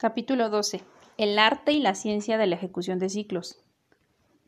Capítulo 0.00 0.48
12. 0.48 0.82
El 1.16 1.40
arte 1.40 1.72
y 1.72 1.80
la 1.80 1.96
ciencia 1.96 2.38
de 2.38 2.46
la 2.46 2.54
ejecución 2.54 3.00
de 3.00 3.08
ciclos. 3.08 3.64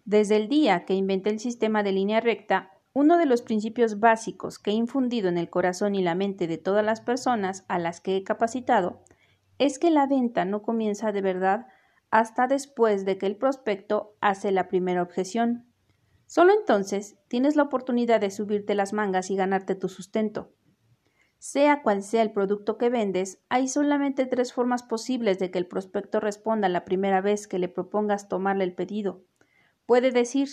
Desde 0.05 0.37
el 0.37 0.49
día 0.49 0.85
que 0.85 0.95
inventé 0.95 1.31
el 1.31 1.41
sistema 1.41 1.83
de 1.83 1.91
línea 1.91 2.21
recta, 2.21 2.71
uno 2.93 3.19
de 3.19 3.27
los 3.27 3.43
principios 3.43 3.99
básicos 3.99 4.61
que 4.61 4.71
he 4.71 4.75
infundido 4.75 5.29
en 5.29 5.37
el 5.37 5.51
corazón 5.51 5.97
y 5.97 6.03
la 6.05 6.15
mente 6.15 6.47
de 6.47 6.57
todas 6.57 6.85
las 6.85 7.01
personas 7.01 7.65
a 7.67 7.81
las 7.81 8.01
que 8.01 8.17
he 8.17 8.23
capacitado 8.23 9.03
es 9.59 9.81
que 9.81 9.91
la 9.91 10.07
venta 10.07 10.45
no 10.45 10.63
comienza 10.63 11.11
de 11.11 11.21
verdad 11.21 11.67
hasta 12.13 12.47
después 12.47 13.05
de 13.05 13.19
que 13.19 13.27
el 13.27 13.35
prospecto 13.35 14.15
hace 14.21 14.53
la 14.53 14.69
primera 14.69 15.03
objeción. 15.03 15.67
Solo 16.27 16.53
entonces 16.53 17.19
tienes 17.27 17.57
la 17.57 17.65
oportunidad 17.65 18.21
de 18.21 18.31
subirte 18.31 18.77
las 18.77 18.93
mangas 18.93 19.33
y 19.33 19.37
ganarte 19.37 19.75
tu 19.75 19.89
sustento. 19.89 20.53
Sea 21.41 21.83
cual 21.83 22.03
sea 22.03 22.21
el 22.21 22.33
producto 22.33 22.77
que 22.77 22.91
vendes, 22.91 23.41
hay 23.49 23.67
solamente 23.67 24.27
tres 24.27 24.53
formas 24.53 24.83
posibles 24.83 25.39
de 25.39 25.51
que 25.51 25.57
el 25.57 25.67
prospecto 25.67 26.21
responda 26.21 26.69
la 26.69 26.85
primera 26.85 27.23
vez 27.23 27.49
que 27.49 27.59
le 27.59 27.69
propongas 27.69 28.29
tomarle 28.29 28.65
el 28.65 28.75
pedido. 28.75 29.25
Puede 29.87 30.11
decir 30.11 30.51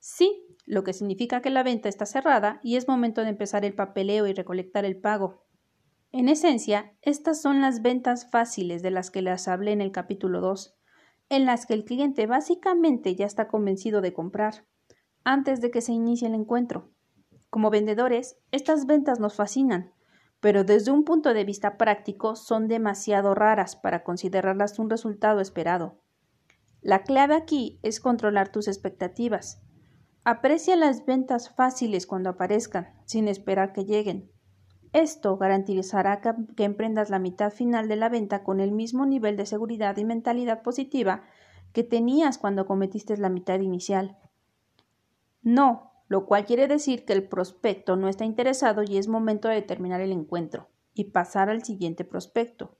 sí, 0.00 0.44
lo 0.64 0.82
que 0.82 0.94
significa 0.94 1.42
que 1.42 1.50
la 1.50 1.62
venta 1.62 1.88
está 1.88 2.06
cerrada 2.06 2.58
y 2.64 2.74
es 2.74 2.88
momento 2.88 3.22
de 3.22 3.28
empezar 3.28 3.64
el 3.64 3.74
papeleo 3.74 4.26
y 4.26 4.32
recolectar 4.32 4.84
el 4.84 4.96
pago. 4.96 5.44
En 6.10 6.28
esencia, 6.28 6.92
estas 7.02 7.40
son 7.40 7.60
las 7.60 7.80
ventas 7.80 8.28
fáciles 8.28 8.82
de 8.82 8.90
las 8.90 9.12
que 9.12 9.22
les 9.22 9.46
hablé 9.46 9.70
en 9.70 9.80
el 9.80 9.92
capítulo 9.92 10.40
2, 10.40 10.74
en 11.28 11.46
las 11.46 11.66
que 11.66 11.74
el 11.74 11.84
cliente 11.84 12.26
básicamente 12.26 13.14
ya 13.14 13.26
está 13.26 13.46
convencido 13.46 14.00
de 14.00 14.12
comprar, 14.12 14.66
antes 15.22 15.60
de 15.60 15.70
que 15.70 15.82
se 15.82 15.92
inicie 15.92 16.26
el 16.26 16.34
encuentro. 16.34 16.90
Como 17.48 17.70
vendedores, 17.70 18.38
estas 18.50 18.86
ventas 18.86 19.20
nos 19.20 19.36
fascinan, 19.36 19.92
pero 20.40 20.64
desde 20.64 20.90
un 20.90 21.04
punto 21.04 21.34
de 21.34 21.44
vista 21.44 21.76
práctico 21.76 22.36
son 22.36 22.68
demasiado 22.68 23.34
raras 23.34 23.76
para 23.76 24.04
considerarlas 24.04 24.78
un 24.78 24.90
resultado 24.90 25.40
esperado. 25.40 26.00
La 26.82 27.02
clave 27.02 27.34
aquí 27.34 27.80
es 27.82 28.00
controlar 28.00 28.50
tus 28.50 28.68
expectativas. 28.68 29.62
Aprecia 30.24 30.76
las 30.76 31.04
ventas 31.06 31.50
fáciles 31.54 32.06
cuando 32.06 32.30
aparezcan, 32.30 32.94
sin 33.04 33.28
esperar 33.28 33.72
que 33.72 33.84
lleguen. 33.84 34.30
Esto 34.92 35.36
garantizará 35.36 36.20
que, 36.20 36.64
emprendas 36.64 37.10
la 37.10 37.18
mitad 37.18 37.52
final 37.52 37.88
de 37.88 37.96
la 37.96 38.08
venta 38.08 38.42
con 38.42 38.60
el 38.60 38.72
mismo 38.72 39.04
nivel 39.04 39.36
de 39.36 39.46
seguridad 39.46 39.96
y 39.96 40.04
mentalidad 40.04 40.62
positiva 40.62 41.22
que 41.72 41.82
tenías 41.82 42.38
cuando 42.38 42.66
cometiste 42.66 43.16
la 43.16 43.28
mitad 43.28 43.60
inicial. 43.60 44.16
No, 45.42 45.92
lo 46.08 46.26
cual 46.26 46.44
quiere 46.44 46.68
decir 46.68 47.04
que 47.04 47.12
el 47.12 47.26
prospecto 47.28 47.96
no 47.96 48.08
está 48.08 48.24
interesado 48.24 48.82
y 48.82 48.96
es 48.96 49.08
momento 49.08 49.48
de 49.48 49.62
terminar 49.62 50.00
el 50.00 50.12
encuentro 50.12 50.68
y 50.94 51.04
pasar 51.04 51.50
al 51.50 51.64
siguiente 51.64 52.04
prospecto. 52.04 52.76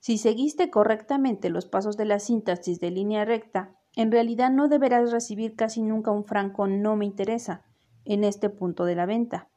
Si 0.00 0.18
seguiste 0.18 0.70
correctamente 0.70 1.50
los 1.50 1.66
pasos 1.66 1.96
de 1.96 2.04
la 2.04 2.18
síntesis 2.18 2.80
de 2.80 2.90
línea 2.90 3.24
recta, 3.24 3.76
en 3.94 4.12
realidad 4.12 4.50
no 4.50 4.68
deberás 4.68 5.10
recibir 5.10 5.56
casi 5.56 5.82
nunca 5.82 6.10
un 6.10 6.24
franco 6.24 6.66
no 6.66 6.96
me 6.96 7.06
interesa 7.06 7.64
en 8.04 8.24
este 8.24 8.50
punto 8.50 8.84
de 8.84 8.94
la 8.94 9.06
venta. 9.06 9.48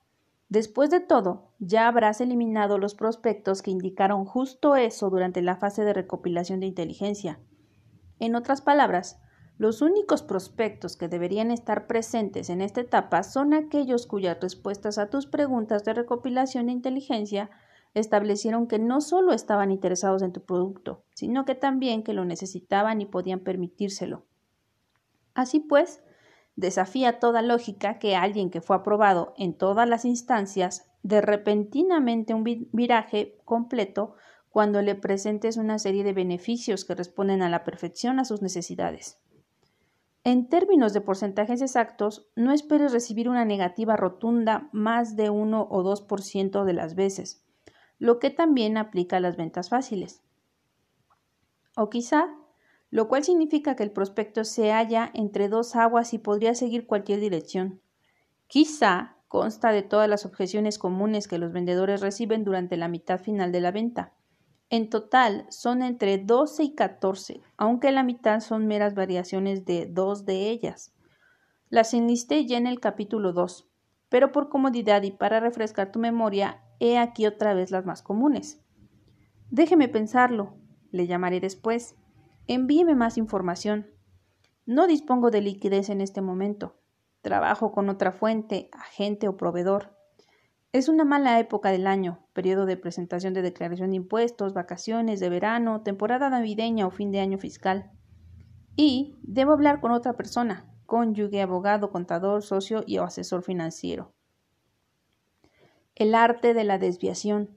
Después 0.49 0.89
de 0.89 0.99
todo, 0.99 1.51
ya 1.59 1.87
habrás 1.87 2.21
eliminado 2.21 2.79
los 2.79 2.95
prospectos 2.95 3.61
que 3.61 3.69
indicaron 3.69 4.25
justo 4.25 4.75
eso 4.75 5.09
durante 5.09 5.43
la 5.43 5.57
fase 5.57 5.83
de 5.83 5.93
recopilación 5.93 6.59
de 6.59 6.65
inteligencia. 6.65 7.39
En 8.17 8.35
otras 8.35 8.61
palabras, 8.61 9.21
los 9.59 9.81
únicos 9.81 10.23
prospectos 10.23 10.95
que 10.95 11.09
deberían 11.09 11.51
estar 11.51 11.85
presentes 11.85 12.49
en 12.49 12.61
esta 12.61 12.79
etapa 12.79 13.23
son 13.23 13.53
aquellos 13.53 14.07
cuyas 14.07 14.37
respuestas 14.39 14.97
a 14.97 15.09
tus 15.09 15.27
preguntas 15.27 15.83
de 15.83 15.93
recopilación 15.93 16.67
de 16.67 16.71
inteligencia 16.71 17.49
establecieron 17.93 18.67
que 18.67 18.79
no 18.79 19.01
solo 19.01 19.33
estaban 19.33 19.69
interesados 19.69 20.21
en 20.21 20.31
tu 20.31 20.45
producto, 20.45 21.03
sino 21.13 21.43
que 21.43 21.55
también 21.55 22.03
que 22.03 22.13
lo 22.13 22.23
necesitaban 22.23 23.01
y 23.01 23.05
podían 23.05 23.41
permitírselo. 23.41 24.23
Así 25.33 25.59
pues, 25.59 26.01
desafía 26.55 27.19
toda 27.19 27.41
lógica 27.41 27.99
que 27.99 28.15
alguien 28.15 28.51
que 28.51 28.61
fue 28.61 28.77
aprobado 28.77 29.33
en 29.35 29.53
todas 29.53 29.89
las 29.89 30.05
instancias 30.05 30.89
de 31.03 31.19
repentinamente 31.19 32.33
un 32.33 32.45
viraje 32.71 33.37
completo 33.43 34.15
cuando 34.51 34.81
le 34.81 34.95
presentes 34.95 35.57
una 35.57 35.79
serie 35.79 36.05
de 36.05 36.13
beneficios 36.13 36.85
que 36.85 36.95
responden 36.95 37.41
a 37.41 37.49
la 37.49 37.65
perfección 37.65 38.19
a 38.19 38.25
sus 38.25 38.41
necesidades. 38.41 39.19
En 40.29 40.47
términos 40.47 40.93
de 40.93 41.01
porcentajes 41.01 41.59
exactos, 41.59 42.29
no 42.35 42.51
esperes 42.51 42.91
recibir 42.91 43.29
una 43.29 43.45
negativa 43.45 43.97
rotunda 43.97 44.69
más 44.71 45.15
de 45.15 45.31
1 45.31 45.67
o 45.71 45.83
2% 45.83 46.65
de 46.65 46.73
las 46.73 46.93
veces, 46.93 47.43
lo 47.97 48.19
que 48.19 48.29
también 48.29 48.77
aplica 48.77 49.17
a 49.17 49.21
las 49.21 49.37
ventas 49.37 49.69
fáciles. 49.69 50.21
O 51.75 51.89
quizá, 51.89 52.27
lo 52.91 53.07
cual 53.07 53.23
significa 53.23 53.75
que 53.75 53.81
el 53.81 53.91
prospecto 53.91 54.43
se 54.43 54.71
halla 54.71 55.09
entre 55.15 55.49
dos 55.49 55.75
aguas 55.75 56.13
y 56.13 56.19
podría 56.19 56.53
seguir 56.53 56.85
cualquier 56.85 57.19
dirección. 57.21 57.81
Quizá 58.45 59.15
consta 59.27 59.71
de 59.71 59.81
todas 59.81 60.07
las 60.07 60.27
objeciones 60.27 60.77
comunes 60.77 61.27
que 61.27 61.39
los 61.39 61.51
vendedores 61.51 62.01
reciben 62.01 62.43
durante 62.43 62.77
la 62.77 62.87
mitad 62.87 63.19
final 63.19 63.51
de 63.51 63.61
la 63.61 63.71
venta. 63.71 64.13
En 64.69 64.89
total 64.89 65.47
son 65.49 65.81
entre 65.81 66.19
12 66.19 66.63
y 66.63 66.75
14, 66.75 67.41
aunque 67.57 67.91
la 67.91 68.03
mitad 68.03 68.39
son 68.39 68.67
meras 68.67 68.93
variaciones 68.93 69.65
de 69.65 69.87
dos 69.87 70.25
de 70.25 70.49
ellas. 70.49 70.93
Las 71.69 71.93
enlisté 71.93 72.45
ya 72.45 72.57
en 72.57 72.67
el 72.67 72.79
capítulo 72.79 73.33
2, 73.33 73.67
pero 74.09 74.31
por 74.31 74.49
comodidad 74.49 75.01
y 75.03 75.11
para 75.11 75.39
refrescar 75.39 75.91
tu 75.91 75.99
memoria, 75.99 76.61
he 76.79 76.97
aquí 76.99 77.25
otra 77.25 77.53
vez 77.53 77.71
las 77.71 77.85
más 77.85 78.03
comunes. 78.03 78.61
Déjeme 79.49 79.87
pensarlo, 79.87 80.53
le 80.91 81.07
llamaré 81.07 81.39
después. 81.39 81.95
Envíeme 82.47 82.95
más 82.95 83.17
información. 83.17 83.87
No 84.65 84.85
dispongo 84.85 85.31
de 85.31 85.41
liquidez 85.41 85.89
en 85.89 86.01
este 86.01 86.21
momento. 86.21 86.75
Trabajo 87.21 87.71
con 87.71 87.89
otra 87.89 88.11
fuente, 88.11 88.69
agente 88.71 89.27
o 89.27 89.35
proveedor. 89.35 89.98
Es 90.71 90.87
una 90.87 91.03
mala 91.03 91.39
época 91.39 91.71
del 91.71 91.87
año, 91.87 92.19
periodo 92.33 92.67
de 92.67 92.77
presentación 92.77 93.33
de 93.33 93.41
declaración 93.41 93.89
de 93.89 93.95
impuestos, 93.95 94.53
vacaciones 94.53 95.19
de 95.19 95.27
verano, 95.27 95.81
temporada 95.81 96.29
navideña 96.29 96.85
o 96.85 96.91
fin 96.91 97.11
de 97.11 97.19
año 97.19 97.39
fiscal. 97.39 97.89
Y 98.75 99.15
debo 99.23 99.53
hablar 99.53 99.81
con 99.81 99.91
otra 99.91 100.13
persona, 100.13 100.71
cónyuge, 100.85 101.41
abogado, 101.41 101.89
contador, 101.89 102.43
socio 102.43 102.83
y 102.85 102.99
o 102.99 103.03
asesor 103.03 103.41
financiero. 103.41 104.13
El 105.95 106.13
arte 106.13 106.53
de 106.53 106.63
la 106.63 106.77
desviación. 106.77 107.49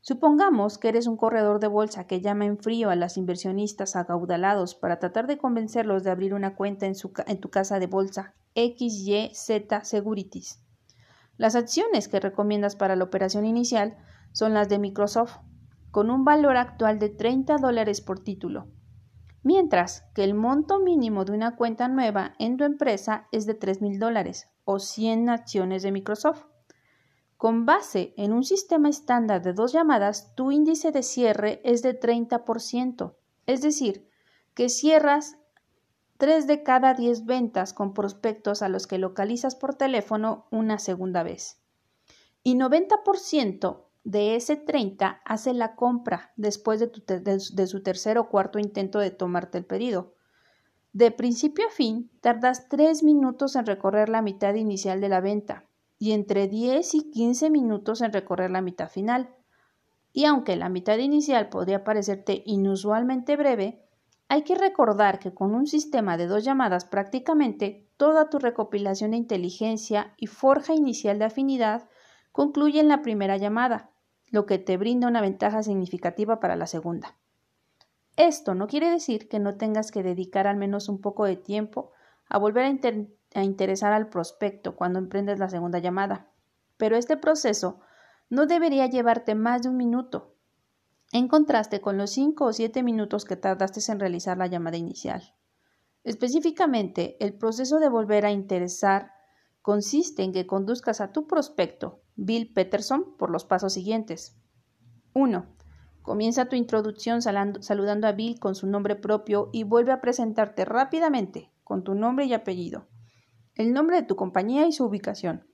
Supongamos 0.00 0.78
que 0.78 0.90
eres 0.90 1.08
un 1.08 1.16
corredor 1.16 1.58
de 1.58 1.66
bolsa 1.66 2.06
que 2.06 2.20
llama 2.20 2.44
en 2.44 2.56
frío 2.56 2.90
a 2.90 2.94
las 2.94 3.16
inversionistas 3.16 3.96
agaudalados 3.96 4.76
para 4.76 5.00
tratar 5.00 5.26
de 5.26 5.38
convencerlos 5.38 6.04
de 6.04 6.12
abrir 6.12 6.34
una 6.34 6.54
cuenta 6.54 6.86
en, 6.86 6.94
su, 6.94 7.12
en 7.26 7.40
tu 7.40 7.50
casa 7.50 7.80
de 7.80 7.88
bolsa 7.88 8.36
XYZ 8.54 9.82
Securities. 9.82 10.62
Las 11.38 11.54
acciones 11.54 12.08
que 12.08 12.18
recomiendas 12.18 12.74
para 12.74 12.96
la 12.96 13.04
operación 13.04 13.46
inicial 13.46 13.96
son 14.32 14.54
las 14.54 14.68
de 14.68 14.80
Microsoft, 14.80 15.36
con 15.92 16.10
un 16.10 16.24
valor 16.24 16.56
actual 16.56 16.98
de 16.98 17.08
30 17.08 17.58
dólares 17.58 18.00
por 18.00 18.18
título, 18.18 18.66
mientras 19.44 20.02
que 20.14 20.24
el 20.24 20.34
monto 20.34 20.80
mínimo 20.80 21.24
de 21.24 21.32
una 21.32 21.54
cuenta 21.54 21.86
nueva 21.86 22.34
en 22.40 22.56
tu 22.56 22.64
empresa 22.64 23.28
es 23.30 23.46
de 23.46 23.54
3 23.54 23.80
mil 23.80 23.98
dólares 24.00 24.50
o 24.64 24.80
100 24.80 25.30
acciones 25.30 25.84
de 25.84 25.92
Microsoft. 25.92 26.44
Con 27.36 27.66
base 27.66 28.14
en 28.16 28.32
un 28.32 28.42
sistema 28.42 28.88
estándar 28.88 29.40
de 29.40 29.52
dos 29.52 29.72
llamadas, 29.72 30.34
tu 30.34 30.50
índice 30.50 30.90
de 30.90 31.04
cierre 31.04 31.60
es 31.64 31.82
de 31.82 31.98
30%, 31.98 33.14
es 33.46 33.62
decir, 33.62 34.08
que 34.54 34.68
cierras 34.68 35.37
Tres 36.18 36.48
de 36.48 36.64
cada 36.64 36.94
diez 36.94 37.26
ventas 37.26 37.72
con 37.72 37.94
prospectos 37.94 38.62
a 38.62 38.68
los 38.68 38.88
que 38.88 38.98
localizas 38.98 39.54
por 39.54 39.76
teléfono 39.76 40.46
una 40.50 40.80
segunda 40.80 41.22
vez. 41.22 41.62
Y 42.42 42.56
90% 42.56 43.84
de 44.02 44.34
ese 44.34 44.56
30 44.56 45.20
hace 45.24 45.54
la 45.54 45.76
compra 45.76 46.32
después 46.34 46.80
de, 46.80 46.90
de 46.90 47.66
su 47.68 47.82
tercer 47.84 48.18
o 48.18 48.28
cuarto 48.28 48.58
intento 48.58 48.98
de 48.98 49.12
tomarte 49.12 49.58
el 49.58 49.64
pedido. 49.64 50.14
De 50.92 51.12
principio 51.12 51.68
a 51.68 51.70
fin, 51.70 52.10
tardas 52.20 52.68
3 52.68 53.04
minutos 53.04 53.54
en 53.54 53.66
recorrer 53.66 54.08
la 54.08 54.20
mitad 54.20 54.54
inicial 54.54 55.00
de 55.00 55.08
la 55.08 55.20
venta 55.20 55.66
y 56.00 56.12
entre 56.12 56.48
10 56.48 56.94
y 56.94 57.10
15 57.12 57.48
minutos 57.50 58.00
en 58.00 58.12
recorrer 58.12 58.50
la 58.50 58.60
mitad 58.60 58.90
final. 58.90 59.30
Y 60.12 60.24
aunque 60.24 60.56
la 60.56 60.68
mitad 60.68 60.98
inicial 60.98 61.48
podría 61.48 61.84
parecerte 61.84 62.42
inusualmente 62.44 63.36
breve, 63.36 63.84
hay 64.28 64.42
que 64.42 64.54
recordar 64.54 65.18
que 65.18 65.32
con 65.32 65.54
un 65.54 65.66
sistema 65.66 66.16
de 66.16 66.26
dos 66.26 66.44
llamadas 66.44 66.84
prácticamente 66.84 67.88
toda 67.96 68.28
tu 68.28 68.38
recopilación 68.38 69.12
de 69.12 69.16
inteligencia 69.16 70.12
y 70.16 70.26
forja 70.26 70.74
inicial 70.74 71.18
de 71.18 71.24
afinidad 71.24 71.88
concluye 72.30 72.78
en 72.78 72.88
la 72.88 73.02
primera 73.02 73.36
llamada, 73.38 73.90
lo 74.30 74.44
que 74.44 74.58
te 74.58 74.76
brinda 74.76 75.08
una 75.08 75.22
ventaja 75.22 75.62
significativa 75.62 76.40
para 76.40 76.56
la 76.56 76.66
segunda. 76.66 77.16
Esto 78.16 78.54
no 78.54 78.66
quiere 78.66 78.90
decir 78.90 79.28
que 79.28 79.38
no 79.38 79.56
tengas 79.56 79.90
que 79.90 80.02
dedicar 80.02 80.46
al 80.46 80.56
menos 80.56 80.88
un 80.88 81.00
poco 81.00 81.24
de 81.24 81.36
tiempo 81.36 81.92
a 82.28 82.38
volver 82.38 82.64
a, 83.34 83.42
interesar 83.42 83.92
al 83.92 84.08
prospecto 84.08 84.76
cuando 84.76 84.98
emprendes 84.98 85.38
la 85.38 85.48
segunda 85.48 85.78
llamada, 85.78 86.28
pero 86.76 86.96
este 86.96 87.16
proceso 87.16 87.80
no 88.28 88.46
debería 88.46 88.86
llevarte 88.86 89.34
más 89.34 89.62
de 89.62 89.70
un 89.70 89.76
minuto. 89.76 90.34
En 91.12 91.28
contraste 91.28 91.80
con 91.80 91.96
los 91.96 92.10
5 92.10 92.44
o 92.44 92.52
7 92.52 92.82
minutos 92.82 93.24
que 93.24 93.36
tardaste 93.36 93.80
en 93.90 94.00
realizar 94.00 94.36
la 94.36 94.46
llamada 94.46 94.76
inicial. 94.76 95.34
Específicamente, 96.04 97.16
el 97.20 97.34
proceso 97.34 97.78
de 97.78 97.88
volver 97.88 98.26
a 98.26 98.30
interesar 98.30 99.12
consiste 99.62 100.22
en 100.22 100.32
que 100.32 100.46
conduzcas 100.46 101.00
a 101.00 101.12
tu 101.12 101.26
prospecto, 101.26 102.02
Bill 102.16 102.52
Peterson, 102.52 103.16
por 103.18 103.30
los 103.30 103.44
pasos 103.44 103.72
siguientes. 103.72 104.36
1. 105.14 105.46
Comienza 106.02 106.48
tu 106.48 106.56
introducción 106.56 107.20
saludando 107.20 108.06
a 108.06 108.12
Bill 108.12 108.38
con 108.38 108.54
su 108.54 108.66
nombre 108.66 108.96
propio 108.96 109.50
y 109.52 109.64
vuelve 109.64 109.92
a 109.92 110.00
presentarte 110.00 110.64
rápidamente 110.64 111.52
con 111.64 111.84
tu 111.84 111.94
nombre 111.94 112.24
y 112.24 112.32
apellido, 112.32 112.88
el 113.54 113.74
nombre 113.74 113.96
de 113.96 114.06
tu 114.06 114.16
compañía 114.16 114.66
y 114.66 114.72
su 114.72 114.86
ubicación, 114.86 115.46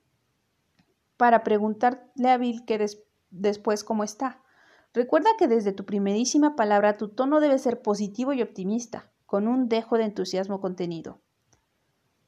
para 1.16 1.42
preguntarle 1.42 2.30
a 2.30 2.36
Bill 2.36 2.64
que 2.64 2.86
después 3.30 3.82
cómo 3.82 4.04
está. 4.04 4.43
Recuerda 4.94 5.30
que 5.36 5.48
desde 5.48 5.72
tu 5.72 5.84
primerísima 5.84 6.54
palabra 6.54 6.96
tu 6.96 7.08
tono 7.08 7.40
debe 7.40 7.58
ser 7.58 7.82
positivo 7.82 8.32
y 8.32 8.42
optimista, 8.42 9.10
con 9.26 9.48
un 9.48 9.68
dejo 9.68 9.98
de 9.98 10.04
entusiasmo 10.04 10.60
contenido. 10.60 11.20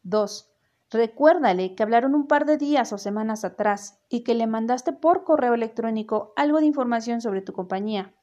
2. 0.03 0.51
Recuérdale 0.91 1.77
que 1.77 1.85
hablaron 1.85 2.17
un 2.17 2.27
par 2.27 2.45
de 2.45 2.59
días 2.59 2.93
o 2.93 2.99
semanas 2.99 3.45
atrás 3.45 4.01
y 4.09 4.25
que 4.25 4.35
le 4.35 4.49
mandaste 4.49 4.93
por 4.93 5.23
correo 5.23 5.55
electrónico 5.55 6.33
algo 6.35 6.59
de 6.59 6.67
información 6.67 7.21
sobre 7.21 7.41
tu 7.41 7.53
compañía. 7.53 8.17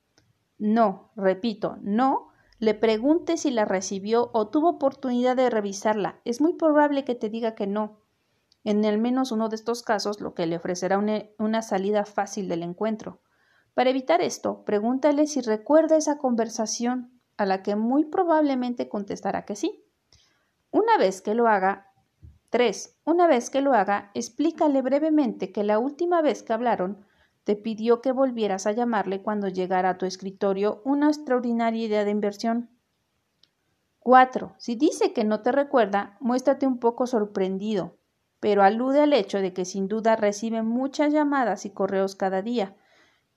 No, 0.58 1.12
repito, 1.16 1.78
no, 1.82 2.28
le 2.60 2.74
pregunte 2.74 3.38
si 3.38 3.50
la 3.50 3.64
recibió 3.64 4.30
o 4.34 4.50
tuvo 4.50 4.72
oportunidad 4.72 5.38
de 5.38 5.50
revisarla. 5.50 6.20
Es 6.26 6.42
muy 6.42 6.54
probable 6.54 7.06
que 7.06 7.16
te 7.16 7.30
diga 7.30 7.56
que 7.56 7.68
no. 7.68 8.02
En 8.66 8.84
al 8.86 8.98
menos 8.98 9.32
uno 9.32 9.48
de 9.48 9.56
estos 9.56 9.84
casos, 9.84 10.20
lo 10.20 10.34
que 10.34 10.48
le 10.48 10.58
ofrecerá 10.58 10.98
una, 10.98 11.24
una 11.40 11.62
salida 11.62 12.04
fácil 12.04 12.50
del 12.50 12.64
encuentro. 12.64 13.22
Para 13.74 13.90
evitar 13.90 14.22
esto, 14.22 14.64
pregúntale 14.66 15.28
si 15.28 15.42
recuerda 15.42 15.98
esa 15.98 16.18
conversación, 16.18 17.20
a 17.38 17.46
la 17.46 17.64
que 17.64 17.76
muy 17.76 18.06
probablemente 18.06 18.88
contestará 18.88 19.46
que 19.46 19.56
sí. 19.56 19.84
Una 20.70 20.98
vez 20.98 21.22
que 21.22 21.34
lo 21.34 21.48
haga, 21.48 21.92
3. 22.50 23.00
Una 23.04 23.26
vez 23.26 23.50
que 23.50 23.62
lo 23.62 23.74
haga, 23.74 24.12
explícale 24.14 24.84
brevemente 24.84 25.52
que 25.52 25.64
la 25.64 25.80
última 25.80 26.22
vez 26.22 26.44
que 26.44 26.54
hablaron 26.54 27.04
te 27.44 27.56
pidió 27.56 28.00
que 28.00 28.12
volvieras 28.12 28.68
a 28.68 28.72
llamarle 28.72 29.24
cuando 29.24 29.48
llegara 29.48 29.90
a 29.90 29.98
tu 29.98 30.06
escritorio 30.06 30.82
una 30.86 31.08
extraordinaria 31.08 31.86
idea 31.86 32.06
de 32.06 32.12
inversión. 32.12 32.70
4. 34.00 34.54
Si 34.60 34.76
dice 34.76 35.14
que 35.14 35.24
no 35.24 35.42
te 35.42 35.52
recuerda, 35.52 36.18
muéstrate 36.20 36.68
un 36.68 36.78
poco 36.78 37.08
sorprendido, 37.08 37.98
pero 38.40 38.62
alude 38.62 39.02
al 39.02 39.14
hecho 39.14 39.40
de 39.40 39.54
que 39.54 39.66
sin 39.66 39.88
duda 39.88 40.16
recibe 40.16 40.62
muchas 40.62 41.12
llamadas 41.12 41.66
y 41.66 41.72
correos 41.72 42.16
cada 42.16 42.42
día, 42.44 42.76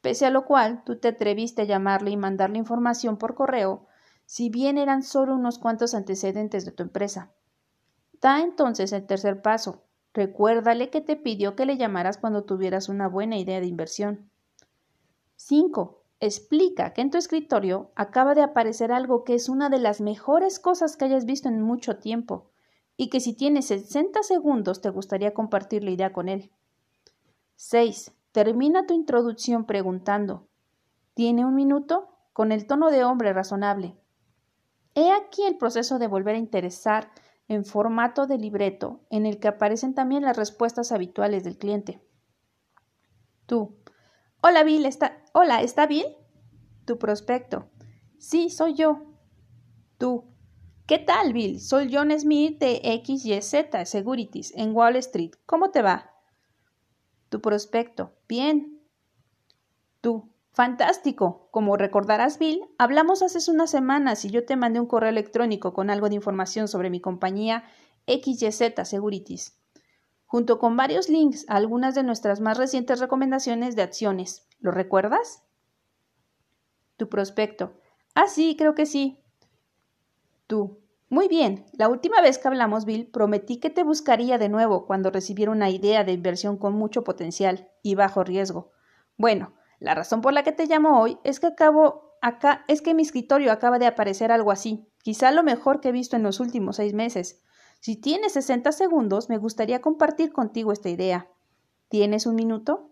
pese 0.07 0.25
a 0.25 0.31
lo 0.31 0.45
cual 0.45 0.85
tú 0.85 1.01
te 1.01 1.09
atreviste 1.09 1.63
a 1.63 1.65
llamarle 1.65 2.13
y 2.13 2.17
mandarle 2.17 2.59
información 2.59 3.17
por 3.17 3.35
correo, 3.35 3.89
si 4.25 4.51
bien 4.51 4.79
eran 4.79 5.03
solo 5.03 5.35
unos 5.35 5.59
cuantos 5.59 5.95
antecedentes 5.95 6.65
de 6.65 6.71
tu 6.71 6.85
empresa. 6.85 7.33
Da 8.21 8.41
entonces 8.41 8.93
el 8.93 9.05
tercer 9.05 9.43
paso. 9.43 9.83
Recuérdale 10.15 10.91
que 10.91 11.01
te 11.01 11.17
pidió 11.17 11.57
que 11.57 11.67
le 11.67 11.77
llamaras 11.77 12.19
cuando 12.19 12.45
tuvieras 12.45 12.89
una 12.89 13.09
buena 13.09 13.37
idea 13.37 13.59
de 13.59 13.67
inversión. 13.67 14.31
5. 15.35 16.05
Explica 16.21 16.93
que 16.93 17.01
en 17.01 17.11
tu 17.11 17.19
escritorio 17.19 17.91
acaba 17.97 18.37
de 18.37 18.43
aparecer 18.43 18.93
algo 18.93 19.25
que 19.25 19.35
es 19.35 19.49
una 19.49 19.71
de 19.71 19.81
las 19.81 20.01
mejores 20.01 20.61
cosas 20.61 20.97
que 20.97 21.07
hayas 21.07 21.25
visto 21.25 21.49
en 21.49 21.61
mucho 21.61 21.99
tiempo 21.99 22.53
y 22.97 23.11
que 23.11 23.19
si 23.19 23.33
tienes 23.33 23.67
60 23.67 24.23
segundos 24.23 24.81
te 24.81 24.89
gustaría 24.89 25.35
compartir 25.35 25.83
la 25.83 25.91
idea 25.91 26.13
con 26.13 26.29
él. 26.29 26.53
6. 27.57 28.13
Termina 28.37 28.87
tu 28.87 28.93
introducción 28.93 29.65
preguntando 29.65 30.47
¿Tiene 31.15 31.47
un 31.47 31.55
minuto? 31.55 32.11
con 32.35 32.53
el 32.53 32.67
tono 32.67 32.91
de 32.91 33.03
hombre 33.03 33.33
razonable. 33.33 33.97
He 34.95 35.11
aquí 35.11 35.45
el 35.45 35.57
proceso 35.57 35.99
de 35.99 36.07
volver 36.07 36.35
a 36.35 36.39
interesar 36.39 37.11
en 37.49 37.65
formato 37.65 38.27
de 38.27 38.37
libreto 38.37 39.01
en 39.09 39.25
el 39.25 39.41
que 39.41 39.49
aparecen 39.49 39.95
también 39.95 40.23
las 40.23 40.37
respuestas 40.37 40.93
habituales 40.93 41.45
del 41.45 41.57
cliente. 41.57 42.07
Tú. 43.47 43.79
Hola 44.43 44.65
Bill, 44.65 44.85
¿está, 44.85 45.17
hola, 45.33 45.63
¿está 45.63 45.87
Bill? 45.87 46.05
Tu 46.85 46.99
prospecto. 46.99 47.71
Sí, 48.19 48.51
soy 48.51 48.75
yo. 48.75 49.15
Tú. 49.97 50.27
¿Qué 50.87 50.99
tal, 50.99 51.33
Bill? 51.33 51.59
Soy 51.59 51.89
John 51.91 52.11
Smith 52.21 52.59
de 52.59 53.03
XYZ 53.03 53.89
Securities 53.89 54.53
en 54.55 54.77
Wall 54.77 54.97
Street. 54.97 55.31
¿Cómo 55.47 55.71
te 55.71 55.81
va? 55.81 56.16
Tu 57.37 57.43
prospecto. 57.43 58.15
Bien. 58.27 58.81
Tú. 60.01 60.33
Fantástico. 60.53 61.51
Como 61.51 61.77
recordarás, 61.77 62.39
Bill, 62.39 62.63
hablamos 62.79 63.21
hace 63.21 63.51
unas 63.51 63.71
semanas 63.71 64.25
y 64.25 64.31
yo 64.31 64.47
te 64.47 64.57
mandé 64.57 64.81
un 64.81 64.87
correo 64.87 65.11
electrónico 65.11 65.75
con 65.75 65.91
algo 65.91 66.09
de 66.09 66.15
información 66.15 66.67
sobre 66.67 66.89
mi 66.89 67.03
compañía 67.03 67.65
XYZ 68.07 68.89
Securities, 68.89 69.61
junto 70.25 70.59
con 70.59 70.79
varios 70.79 71.11
links 71.11 71.45
a 71.51 71.57
algunas 71.57 71.95
de 71.95 72.05
nuestras 72.05 72.41
más 72.41 72.57
recientes 72.57 73.01
recomendaciones 73.01 73.77
de 73.77 73.83
acciones. 73.83 74.49
¿Lo 74.59 74.71
recuerdas? 74.71 75.43
Tu 76.97 77.11
prospecto. 77.11 77.75
Ah, 78.15 78.29
sí, 78.29 78.57
creo 78.57 78.75
que 78.75 78.87
sí. 78.87 79.23
Tú. 80.47 80.79
Muy 81.09 81.29
bien. 81.29 81.67
La 81.73 81.89
última 81.89 82.21
vez 82.21 82.39
que 82.39 82.49
hablamos, 82.49 82.85
Bill, 82.85 83.07
prometí 83.07 83.59
que 83.59 83.71
te 83.71 83.85
buscaría 83.85 84.39
de 84.39 84.49
nuevo 84.49 84.87
cuando 84.87 85.11
recibiera 85.11 85.53
una 85.53 85.71
idea 85.71 86.03
de 86.03 86.13
inversión 86.13 86.57
con 86.57 86.75
mucho 86.75 87.05
potencial 87.05 87.71
y 87.83 87.95
bajo 87.95 88.25
riesgo. 88.25 88.73
Bueno, 89.17 89.55
la 89.79 89.95
razón 89.95 90.21
por 90.21 90.33
la 90.33 90.43
que 90.43 90.53
te 90.53 90.67
llamo 90.67 91.01
hoy 91.01 91.19
es 91.23 91.39
que 91.39 91.47
acabo 91.47 92.19
acá 92.23 92.65
es 92.67 92.83
que 92.83 92.91
en 92.91 92.97
mi 92.97 93.03
escritorio 93.03 93.53
acaba 93.53 93.79
de 93.79 93.87
aparecer 93.87 94.33
algo 94.33 94.51
así, 94.51 94.89
quizá 95.03 95.31
lo 95.31 95.45
mejor 95.45 95.81
que 95.81 95.91
he 95.91 95.93
visto 95.93 96.17
en 96.17 96.25
los 96.25 96.41
últimos 96.41 96.77
seis 96.77 96.93
meses. 96.93 97.41
Si 97.79 97.95
tienes 97.97 98.33
60 98.33 98.73
segundos, 98.73 99.29
me 99.29 99.39
gustaría 99.39 99.81
compartir 99.81 100.33
contigo 100.33 100.73
esta 100.73 100.89
idea. 100.89 101.31
¿Tienes 101.89 102.27
un 102.27 102.35
minuto? 102.35 102.91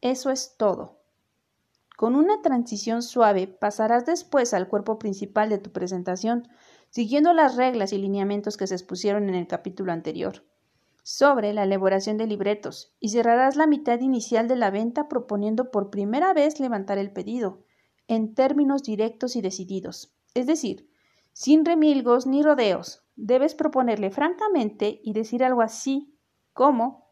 Eso 0.00 0.30
es 0.30 0.56
todo. 0.56 0.97
Con 1.98 2.14
una 2.14 2.42
transición 2.42 3.02
suave 3.02 3.48
pasarás 3.48 4.06
después 4.06 4.54
al 4.54 4.68
cuerpo 4.68 5.00
principal 5.00 5.48
de 5.48 5.58
tu 5.58 5.72
presentación, 5.72 6.46
siguiendo 6.90 7.32
las 7.32 7.56
reglas 7.56 7.92
y 7.92 7.98
lineamientos 7.98 8.56
que 8.56 8.68
se 8.68 8.76
expusieron 8.76 9.28
en 9.28 9.34
el 9.34 9.48
capítulo 9.48 9.90
anterior 9.90 10.44
sobre 11.02 11.52
la 11.52 11.64
elaboración 11.64 12.16
de 12.16 12.28
libretos 12.28 12.94
y 13.00 13.08
cerrarás 13.08 13.56
la 13.56 13.66
mitad 13.66 13.98
inicial 13.98 14.46
de 14.46 14.54
la 14.54 14.70
venta 14.70 15.08
proponiendo 15.08 15.72
por 15.72 15.90
primera 15.90 16.32
vez 16.34 16.60
levantar 16.60 16.98
el 16.98 17.12
pedido, 17.12 17.64
en 18.06 18.32
términos 18.32 18.84
directos 18.84 19.34
y 19.34 19.40
decididos. 19.40 20.14
Es 20.34 20.46
decir, 20.46 20.88
sin 21.32 21.64
remilgos 21.64 22.28
ni 22.28 22.44
rodeos, 22.44 23.02
debes 23.16 23.56
proponerle 23.56 24.12
francamente 24.12 25.00
y 25.02 25.14
decir 25.14 25.42
algo 25.42 25.62
así 25.62 26.16
como 26.52 27.07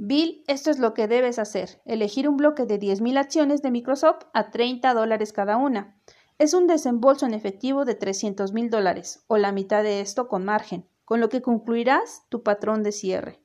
Bill, 0.00 0.44
esto 0.46 0.70
es 0.70 0.78
lo 0.78 0.94
que 0.94 1.08
debes 1.08 1.40
hacer. 1.40 1.82
Elegir 1.84 2.28
un 2.28 2.36
bloque 2.36 2.66
de 2.66 2.78
10.000 2.78 3.18
acciones 3.18 3.62
de 3.62 3.72
Microsoft 3.72 4.26
a 4.32 4.50
30 4.50 4.94
dólares 4.94 5.32
cada 5.32 5.56
una. 5.56 6.00
Es 6.38 6.54
un 6.54 6.68
desembolso 6.68 7.26
en 7.26 7.34
efectivo 7.34 7.84
de 7.84 7.98
300.000 7.98 8.70
dólares, 8.70 9.24
o 9.26 9.38
la 9.38 9.50
mitad 9.50 9.82
de 9.82 10.00
esto 10.00 10.28
con 10.28 10.44
margen 10.44 10.88
con 11.08 11.20
lo 11.20 11.30
que 11.30 11.40
concluirás 11.40 12.26
tu 12.28 12.42
patrón 12.42 12.82
de 12.82 12.92
cierre. 12.92 13.40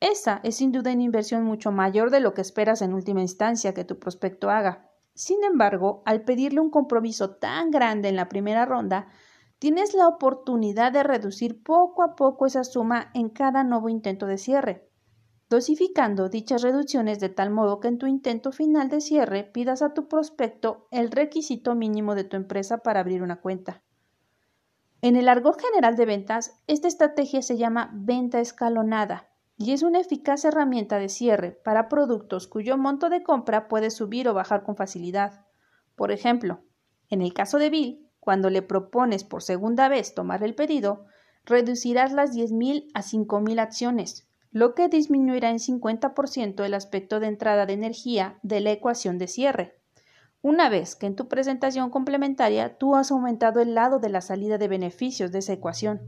Esa 0.00 0.40
es 0.42 0.56
sin 0.56 0.72
duda 0.72 0.92
una 0.92 1.04
inversión 1.04 1.44
mucho 1.44 1.70
mayor 1.70 2.10
de 2.10 2.18
lo 2.18 2.34
que 2.34 2.40
esperas 2.40 2.82
en 2.82 2.92
última 2.92 3.20
instancia 3.20 3.72
que 3.72 3.84
tu 3.84 4.00
prospecto 4.00 4.50
haga. 4.50 4.90
Sin 5.14 5.44
embargo, 5.44 6.02
al 6.06 6.22
pedirle 6.22 6.58
un 6.58 6.70
compromiso 6.70 7.36
tan 7.36 7.70
grande 7.70 8.08
en 8.08 8.16
la 8.16 8.28
primera 8.28 8.66
ronda, 8.66 9.06
tienes 9.60 9.94
la 9.94 10.08
oportunidad 10.08 10.90
de 10.90 11.04
reducir 11.04 11.62
poco 11.62 12.02
a 12.02 12.16
poco 12.16 12.46
esa 12.46 12.64
suma 12.64 13.12
en 13.14 13.30
cada 13.30 13.62
nuevo 13.62 13.88
intento 13.88 14.26
de 14.26 14.36
cierre, 14.36 14.90
dosificando 15.48 16.28
dichas 16.28 16.62
reducciones 16.62 17.20
de 17.20 17.28
tal 17.28 17.50
modo 17.50 17.80
que 17.80 17.88
en 17.88 17.98
tu 17.98 18.06
intento 18.06 18.52
final 18.52 18.88
de 18.88 19.00
cierre 19.00 19.44
pidas 19.44 19.82
a 19.82 19.94
tu 19.94 20.08
prospecto 20.08 20.88
el 20.90 21.10
requisito 21.10 21.74
mínimo 21.74 22.14
de 22.14 22.24
tu 22.24 22.36
empresa 22.36 22.78
para 22.78 23.00
abrir 23.00 23.22
una 23.22 23.40
cuenta. 23.40 23.82
En 25.02 25.14
el 25.14 25.28
argot 25.28 25.60
general 25.60 25.94
de 25.94 26.06
ventas, 26.06 26.60
esta 26.66 26.88
estrategia 26.88 27.42
se 27.42 27.56
llama 27.56 27.90
venta 27.94 28.40
escalonada 28.40 29.28
y 29.56 29.72
es 29.72 29.82
una 29.82 30.00
eficaz 30.00 30.44
herramienta 30.44 30.98
de 30.98 31.08
cierre 31.08 31.52
para 31.52 31.88
productos 31.88 32.48
cuyo 32.48 32.76
monto 32.76 33.08
de 33.08 33.22
compra 33.22 33.68
puede 33.68 33.90
subir 33.90 34.28
o 34.28 34.34
bajar 34.34 34.64
con 34.64 34.76
facilidad. 34.76 35.46
Por 35.94 36.12
ejemplo, 36.12 36.60
en 37.08 37.22
el 37.22 37.32
caso 37.32 37.58
de 37.58 37.70
Bill, 37.70 38.10
cuando 38.18 38.50
le 38.50 38.62
propones 38.62 39.22
por 39.22 39.42
segunda 39.42 39.88
vez 39.88 40.14
tomar 40.14 40.42
el 40.42 40.54
pedido, 40.54 41.06
reducirás 41.44 42.12
las 42.12 42.34
10.000 42.34 42.88
a 42.92 43.02
5.000 43.02 43.60
acciones, 43.60 44.25
lo 44.56 44.74
que 44.74 44.88
disminuirá 44.88 45.50
en 45.50 45.58
50% 45.58 46.64
el 46.64 46.72
aspecto 46.72 47.20
de 47.20 47.26
entrada 47.26 47.66
de 47.66 47.74
energía 47.74 48.38
de 48.42 48.60
la 48.60 48.70
ecuación 48.70 49.18
de 49.18 49.28
cierre. 49.28 49.78
Una 50.40 50.70
vez 50.70 50.96
que 50.96 51.04
en 51.04 51.14
tu 51.14 51.28
presentación 51.28 51.90
complementaria 51.90 52.78
tú 52.78 52.96
has 52.96 53.10
aumentado 53.10 53.60
el 53.60 53.74
lado 53.74 53.98
de 53.98 54.08
la 54.08 54.22
salida 54.22 54.56
de 54.56 54.66
beneficios 54.66 55.30
de 55.30 55.40
esa 55.40 55.52
ecuación. 55.52 56.00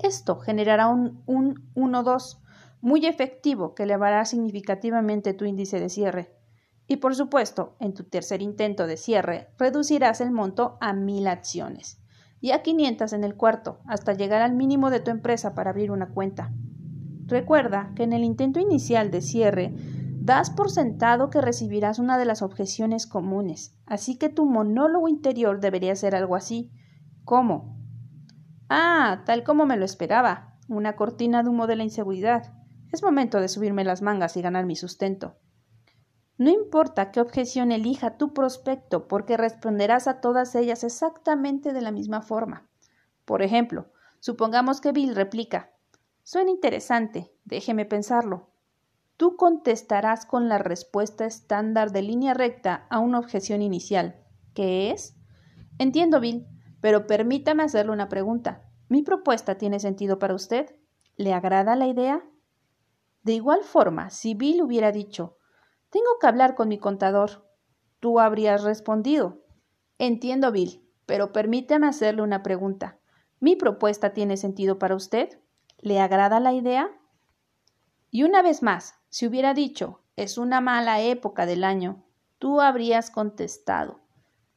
Esto 0.00 0.38
generará 0.38 0.86
un, 0.86 1.24
1-2 1.26 2.38
muy 2.80 3.04
efectivo 3.04 3.74
que 3.74 3.82
elevará 3.82 4.24
significativamente 4.24 5.34
tu 5.34 5.44
índice 5.44 5.80
de 5.80 5.88
cierre. 5.88 6.36
Y 6.86 6.98
por 6.98 7.16
supuesto, 7.16 7.74
en 7.80 7.94
tu 7.94 8.04
tercer 8.04 8.42
intento 8.42 8.86
de 8.86 8.96
cierre, 8.96 9.48
reducirás 9.58 10.20
el 10.20 10.30
monto 10.30 10.78
a 10.80 10.92
mil 10.92 11.26
acciones 11.26 12.00
y 12.40 12.52
a 12.52 12.62
500 12.62 13.12
en 13.12 13.24
el 13.24 13.34
cuarto, 13.34 13.80
hasta 13.88 14.12
llegar 14.12 14.40
al 14.40 14.54
mínimo 14.54 14.90
de 14.90 15.00
tu 15.00 15.10
empresa 15.10 15.56
para 15.56 15.70
abrir 15.70 15.90
una 15.90 16.10
cuenta. 16.10 16.52
Recuerda 17.28 17.92
que 17.94 18.04
en 18.04 18.14
el 18.14 18.24
intento 18.24 18.58
inicial 18.58 19.10
de 19.10 19.20
cierre 19.20 19.74
das 20.18 20.48
por 20.48 20.70
sentado 20.70 21.28
que 21.28 21.42
recibirás 21.42 21.98
una 21.98 22.16
de 22.16 22.24
las 22.24 22.40
objeciones 22.40 23.06
comunes, 23.06 23.76
así 23.84 24.16
que 24.16 24.30
tu 24.30 24.46
monólogo 24.46 25.08
interior 25.08 25.60
debería 25.60 25.94
ser 25.94 26.14
algo 26.14 26.36
así. 26.36 26.72
¿Cómo? 27.24 27.78
Ah, 28.70 29.22
tal 29.26 29.44
como 29.44 29.66
me 29.66 29.76
lo 29.76 29.84
esperaba, 29.84 30.56
una 30.68 30.96
cortina 30.96 31.42
de 31.42 31.50
humo 31.50 31.66
de 31.66 31.76
la 31.76 31.84
inseguridad. 31.84 32.54
Es 32.92 33.02
momento 33.02 33.40
de 33.40 33.48
subirme 33.48 33.84
las 33.84 34.00
mangas 34.00 34.38
y 34.38 34.42
ganar 34.42 34.64
mi 34.64 34.74
sustento. 34.74 35.36
No 36.38 36.50
importa 36.50 37.10
qué 37.10 37.20
objeción 37.20 37.72
elija 37.72 38.16
tu 38.16 38.32
prospecto, 38.32 39.06
porque 39.06 39.36
responderás 39.36 40.08
a 40.08 40.20
todas 40.22 40.54
ellas 40.54 40.82
exactamente 40.82 41.74
de 41.74 41.82
la 41.82 41.90
misma 41.90 42.22
forma. 42.22 42.70
Por 43.26 43.42
ejemplo, 43.42 43.92
supongamos 44.20 44.80
que 44.80 44.92
Bill 44.92 45.14
replica 45.14 45.72
Suena 46.30 46.50
interesante, 46.50 47.32
déjeme 47.46 47.86
pensarlo. 47.86 48.50
Tú 49.16 49.36
contestarás 49.36 50.26
con 50.26 50.50
la 50.50 50.58
respuesta 50.58 51.24
estándar 51.24 51.90
de 51.90 52.02
línea 52.02 52.34
recta 52.34 52.86
a 52.90 52.98
una 52.98 53.18
objeción 53.18 53.62
inicial, 53.62 54.26
que 54.52 54.90
es 54.90 55.16
Entiendo, 55.78 56.20
Bill, 56.20 56.46
pero 56.82 57.06
permítame 57.06 57.62
hacerle 57.62 57.92
una 57.92 58.10
pregunta. 58.10 58.68
¿Mi 58.90 59.02
propuesta 59.02 59.56
tiene 59.56 59.80
sentido 59.80 60.18
para 60.18 60.34
usted? 60.34 60.76
¿Le 61.16 61.32
agrada 61.32 61.76
la 61.76 61.86
idea? 61.86 62.22
De 63.22 63.32
igual 63.32 63.62
forma, 63.62 64.10
si 64.10 64.34
Bill 64.34 64.60
hubiera 64.60 64.92
dicho 64.92 65.38
tengo 65.88 66.18
que 66.20 66.26
hablar 66.26 66.56
con 66.56 66.68
mi 66.68 66.76
contador. 66.76 67.48
Tú 68.00 68.20
habrías 68.20 68.64
respondido. 68.64 69.46
Entiendo, 69.96 70.52
Bill, 70.52 70.86
pero 71.06 71.32
permíteme 71.32 71.86
hacerle 71.86 72.20
una 72.20 72.42
pregunta. 72.42 72.98
¿Mi 73.40 73.56
propuesta 73.56 74.12
tiene 74.12 74.36
sentido 74.36 74.78
para 74.78 74.94
usted? 74.94 75.40
¿Le 75.80 76.00
agrada 76.00 76.40
la 76.40 76.52
idea? 76.52 76.90
Y 78.10 78.24
una 78.24 78.42
vez 78.42 78.62
más, 78.62 78.94
si 79.08 79.26
hubiera 79.26 79.54
dicho 79.54 80.00
es 80.16 80.36
una 80.36 80.60
mala 80.60 81.00
época 81.00 81.46
del 81.46 81.62
año, 81.62 82.04
tú 82.38 82.60
habrías 82.60 83.12
contestado. 83.12 84.00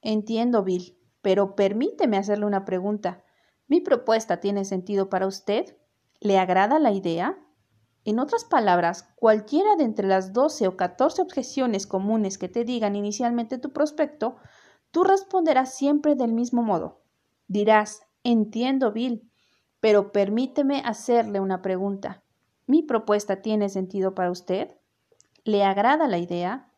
Entiendo, 0.01 0.63
Bill, 0.63 0.97
pero 1.21 1.55
permíteme 1.55 2.17
hacerle 2.17 2.47
una 2.47 2.65
pregunta. 2.65 3.23
¿Mi 3.67 3.79
propuesta 3.79 4.39
tiene 4.39 4.65
sentido 4.65 5.09
para 5.09 5.27
usted? 5.27 5.77
¿Le 6.19 6.39
agrada 6.39 6.79
la 6.79 6.91
idea? 6.91 7.37
En 8.03 8.17
otras 8.17 8.43
palabras, 8.43 9.13
cualquiera 9.15 9.75
de 9.75 9.83
entre 9.83 10.07
las 10.07 10.33
12 10.33 10.67
o 10.67 10.75
14 10.75 11.21
objeciones 11.21 11.85
comunes 11.85 12.39
que 12.39 12.49
te 12.49 12.65
digan 12.65 12.95
inicialmente 12.95 13.59
tu 13.59 13.71
prospecto, 13.71 14.37
tú 14.89 15.03
responderás 15.03 15.75
siempre 15.75 16.15
del 16.15 16.33
mismo 16.33 16.63
modo. 16.63 17.03
Dirás, 17.47 18.01
entiendo, 18.23 18.91
Bill, 18.91 19.30
pero 19.81 20.11
permíteme 20.13 20.81
hacerle 20.85 21.41
una 21.41 21.61
pregunta. 21.61 22.23
¿Mi 22.67 22.83
propuesta 22.83 23.41
tiene 23.41 23.67
sentido 23.67 24.15
para 24.15 24.31
usted? 24.31 24.77
¿Le 25.43 25.63
agrada 25.65 26.07
la 26.07 26.19
idea? 26.19 26.71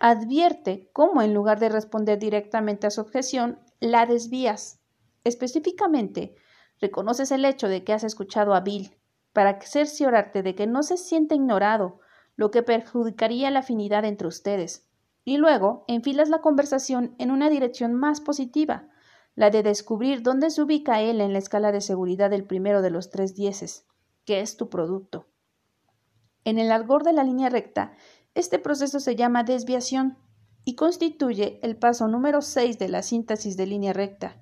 Advierte 0.00 0.90
cómo 0.92 1.22
en 1.22 1.32
lugar 1.32 1.60
de 1.60 1.68
responder 1.68 2.18
directamente 2.18 2.88
a 2.88 2.90
su 2.90 3.00
objeción, 3.00 3.60
la 3.78 4.04
desvías. 4.04 4.80
Específicamente, 5.22 6.34
reconoces 6.80 7.30
el 7.30 7.44
hecho 7.44 7.68
de 7.68 7.84
que 7.84 7.92
has 7.92 8.02
escuchado 8.02 8.54
a 8.54 8.60
Bill 8.60 8.96
para 9.32 9.60
cerciorarte 9.60 10.42
de 10.42 10.56
que 10.56 10.66
no 10.66 10.82
se 10.82 10.96
siente 10.96 11.36
ignorado, 11.36 12.00
lo 12.34 12.50
que 12.50 12.64
perjudicaría 12.64 13.50
la 13.52 13.60
afinidad 13.60 14.04
entre 14.04 14.26
ustedes. 14.26 14.88
Y 15.24 15.36
luego 15.36 15.84
enfilas 15.86 16.28
la 16.28 16.40
conversación 16.40 17.14
en 17.18 17.30
una 17.30 17.48
dirección 17.48 17.94
más 17.94 18.20
positiva, 18.20 18.88
la 19.34 19.50
de 19.50 19.62
descubrir 19.62 20.22
dónde 20.22 20.50
se 20.50 20.62
ubica 20.62 21.00
él 21.00 21.20
en 21.20 21.32
la 21.32 21.38
escala 21.38 21.72
de 21.72 21.80
seguridad 21.80 22.30
del 22.30 22.44
primero 22.44 22.82
de 22.82 22.90
los 22.90 23.10
tres 23.10 23.34
dieces, 23.34 23.86
que 24.24 24.40
es 24.40 24.56
tu 24.56 24.68
producto. 24.68 25.26
En 26.44 26.58
el 26.58 26.70
argor 26.70 27.04
de 27.04 27.12
la 27.12 27.24
línea 27.24 27.48
recta, 27.48 27.92
este 28.34 28.58
proceso 28.58 29.00
se 29.00 29.16
llama 29.16 29.44
desviación 29.44 30.18
y 30.64 30.74
constituye 30.74 31.60
el 31.62 31.76
paso 31.76 32.08
número 32.08 32.42
6 32.42 32.78
de 32.78 32.88
la 32.88 33.02
síntesis 33.02 33.56
de 33.56 33.66
línea 33.66 33.92
recta. 33.92 34.40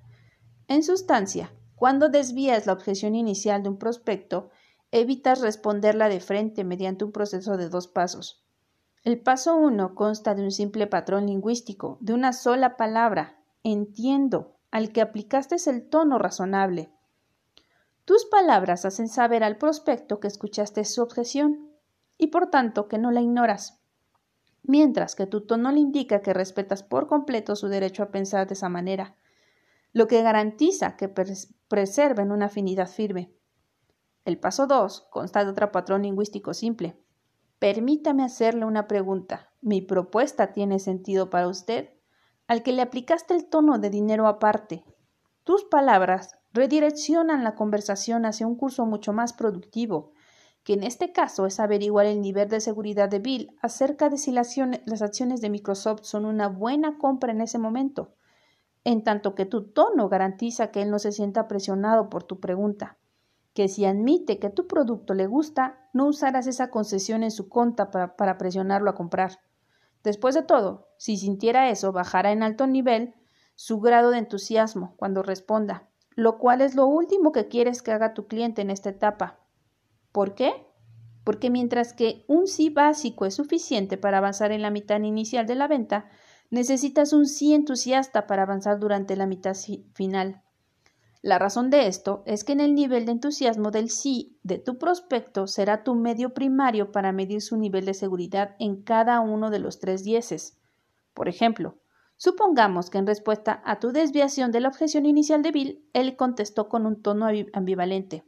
En 0.68 0.82
sustancia, 0.82 1.52
cuando 1.76 2.08
desvías 2.08 2.66
la 2.66 2.72
objeción 2.72 3.14
inicial 3.14 3.62
de 3.62 3.70
un 3.70 3.78
prospecto, 3.78 4.50
evitas 4.92 5.40
responderla 5.40 6.08
de 6.08 6.20
frente 6.20 6.64
mediante 6.64 7.04
un 7.04 7.12
proceso 7.12 7.56
de 7.56 7.68
dos 7.68 7.88
pasos. 7.88 8.44
El 9.02 9.20
paso 9.20 9.56
uno 9.56 9.94
consta 9.94 10.34
de 10.34 10.42
un 10.42 10.50
simple 10.50 10.86
patrón 10.86 11.26
lingüístico, 11.26 11.96
de 12.00 12.12
una 12.12 12.32
sola 12.32 12.76
palabra, 12.76 13.42
entiendo, 13.62 14.59
al 14.70 14.92
que 14.92 15.00
aplicaste 15.00 15.56
el 15.66 15.88
tono 15.88 16.18
razonable. 16.18 16.92
Tus 18.04 18.24
palabras 18.24 18.84
hacen 18.84 19.08
saber 19.08 19.44
al 19.44 19.58
prospecto 19.58 20.20
que 20.20 20.28
escuchaste 20.28 20.84
su 20.84 21.02
objeción 21.02 21.70
y 22.18 22.28
por 22.28 22.50
tanto 22.50 22.88
que 22.88 22.98
no 22.98 23.10
la 23.10 23.20
ignoras, 23.20 23.80
mientras 24.62 25.14
que 25.14 25.26
tu 25.26 25.46
tono 25.46 25.70
le 25.70 25.80
indica 25.80 26.20
que 26.20 26.34
respetas 26.34 26.82
por 26.82 27.06
completo 27.06 27.56
su 27.56 27.68
derecho 27.68 28.02
a 28.02 28.10
pensar 28.10 28.46
de 28.46 28.54
esa 28.54 28.68
manera, 28.68 29.16
lo 29.92 30.06
que 30.06 30.22
garantiza 30.22 30.96
que 30.96 31.08
preserven 31.08 32.30
una 32.30 32.46
afinidad 32.46 32.88
firme. 32.88 33.32
El 34.24 34.38
paso 34.38 34.66
2 34.66 35.08
consta 35.10 35.44
de 35.44 35.50
otro 35.50 35.72
patrón 35.72 36.02
lingüístico 36.02 36.54
simple. 36.54 36.96
Permítame 37.58 38.22
hacerle 38.22 38.64
una 38.64 38.86
pregunta. 38.86 39.50
¿Mi 39.60 39.82
propuesta 39.82 40.52
tiene 40.52 40.78
sentido 40.78 41.30
para 41.30 41.48
usted? 41.48 41.90
Al 42.50 42.64
que 42.64 42.72
le 42.72 42.82
aplicaste 42.82 43.32
el 43.32 43.46
tono 43.46 43.78
de 43.78 43.90
dinero 43.90 44.26
aparte. 44.26 44.82
Tus 45.44 45.62
palabras 45.62 46.32
redireccionan 46.52 47.44
la 47.44 47.54
conversación 47.54 48.26
hacia 48.26 48.48
un 48.48 48.56
curso 48.56 48.86
mucho 48.86 49.12
más 49.12 49.32
productivo, 49.32 50.10
que 50.64 50.72
en 50.72 50.82
este 50.82 51.12
caso 51.12 51.46
es 51.46 51.60
averiguar 51.60 52.06
el 52.06 52.20
nivel 52.20 52.48
de 52.48 52.60
seguridad 52.60 53.08
de 53.08 53.20
Bill 53.20 53.56
acerca 53.62 54.10
de 54.10 54.18
si 54.18 54.32
las 54.32 54.58
acciones 55.00 55.40
de 55.40 55.48
Microsoft 55.48 56.00
son 56.02 56.24
una 56.24 56.48
buena 56.48 56.98
compra 56.98 57.30
en 57.30 57.40
ese 57.40 57.58
momento, 57.58 58.16
en 58.82 59.04
tanto 59.04 59.36
que 59.36 59.46
tu 59.46 59.68
tono 59.68 60.08
garantiza 60.08 60.72
que 60.72 60.82
él 60.82 60.90
no 60.90 60.98
se 60.98 61.12
sienta 61.12 61.46
presionado 61.46 62.10
por 62.10 62.24
tu 62.24 62.40
pregunta 62.40 62.98
que 63.54 63.68
si 63.68 63.84
admite 63.84 64.38
que 64.38 64.50
tu 64.50 64.66
producto 64.66 65.14
le 65.14 65.26
gusta, 65.26 65.88
no 65.92 66.06
usarás 66.06 66.46
esa 66.46 66.70
concesión 66.70 67.22
en 67.22 67.30
su 67.30 67.48
conta 67.48 67.90
para, 67.90 68.38
presionarlo 68.38 68.90
a 68.90 68.94
comprar. 68.94 69.38
Después 70.02 70.34
de 70.34 70.42
todo, 70.42 70.88
si 70.96 71.16
sintiera 71.16 71.70
eso, 71.70 71.92
bajará 71.92 72.32
en 72.32 72.42
alto 72.42 72.66
nivel 72.66 73.14
su 73.54 73.80
grado 73.80 74.10
de 74.10 74.18
entusiasmo 74.18 74.94
cuando 74.96 75.22
responda, 75.22 75.88
lo 76.10 76.38
cual 76.38 76.62
es 76.62 76.74
lo 76.74 76.86
último 76.86 77.32
que 77.32 77.48
quieres 77.48 77.82
que 77.82 77.92
haga 77.92 78.14
tu 78.14 78.26
cliente 78.26 78.62
en 78.62 78.70
esta 78.70 78.88
etapa. 78.90 79.40
¿Por 80.12 80.34
qué? 80.34 80.66
Porque 81.24 81.50
mientras 81.50 81.92
que 81.92 82.24
un 82.28 82.46
sí 82.46 82.70
básico 82.70 83.26
es 83.26 83.34
suficiente 83.34 83.98
para 83.98 84.18
avanzar 84.18 84.52
en 84.52 84.62
la 84.62 84.70
mitad 84.70 84.98
inicial 85.00 85.46
de 85.46 85.54
la 85.54 85.68
venta, 85.68 86.08
necesitas 86.50 87.12
un 87.12 87.26
sí 87.26 87.54
entusiasta 87.54 88.26
para 88.26 88.42
avanzar 88.42 88.80
durante 88.80 89.16
la 89.16 89.26
mitad 89.26 89.54
final. 89.92 90.42
La 91.22 91.38
razón 91.38 91.68
de 91.68 91.86
esto 91.86 92.22
es 92.24 92.44
que 92.44 92.52
en 92.52 92.60
el 92.60 92.74
nivel 92.74 93.04
de 93.04 93.12
entusiasmo 93.12 93.70
del 93.70 93.90
sí 93.90 94.38
de 94.42 94.58
tu 94.58 94.78
prospecto 94.78 95.46
será 95.46 95.84
tu 95.84 95.94
medio 95.94 96.32
primario 96.32 96.92
para 96.92 97.12
medir 97.12 97.42
su 97.42 97.58
nivel 97.58 97.84
de 97.84 97.92
seguridad 97.92 98.56
en 98.58 98.82
cada 98.82 99.20
uno 99.20 99.50
de 99.50 99.58
los 99.58 99.80
tres 99.80 100.02
dieces. 100.02 100.58
Por 101.12 101.28
ejemplo, 101.28 101.76
supongamos 102.16 102.88
que 102.88 102.96
en 102.96 103.06
respuesta 103.06 103.60
a 103.66 103.78
tu 103.80 103.92
desviación 103.92 104.50
de 104.50 104.60
la 104.60 104.68
objeción 104.68 105.04
inicial 105.04 105.42
de 105.42 105.50
Bill, 105.50 105.88
él 105.92 106.16
contestó 106.16 106.70
con 106.70 106.86
un 106.86 107.02
tono 107.02 107.26
ambivalente. 107.52 108.24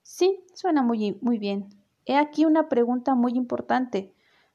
Sí, 0.00 0.46
suena 0.54 0.82
muy, 0.82 1.18
muy 1.20 1.38
bien. 1.38 1.68
He 2.06 2.16
aquí 2.16 2.46
una 2.46 2.70
pregunta 2.70 3.14
muy 3.14 3.32
importante. 3.32 4.14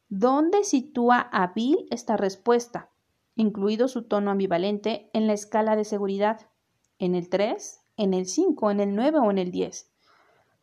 ¿Dónde 0.09 0.63
sitúa 0.63 1.19
a 1.19 1.53
Bill 1.53 1.85
esta 1.91 2.17
respuesta, 2.17 2.89
incluido 3.35 3.87
su 3.87 4.07
tono 4.07 4.31
ambivalente, 4.31 5.11
en 5.13 5.27
la 5.27 5.33
escala 5.33 5.75
de 5.75 5.85
seguridad? 5.85 6.49
¿En 6.99 7.15
el 7.15 7.29
3? 7.29 7.81
¿En 7.97 8.13
el 8.13 8.25
5? 8.25 8.71
¿En 8.71 8.79
el 8.79 8.95
9 8.95 9.19
o 9.19 9.31
en 9.31 9.37
el 9.37 9.51
10? 9.51 9.91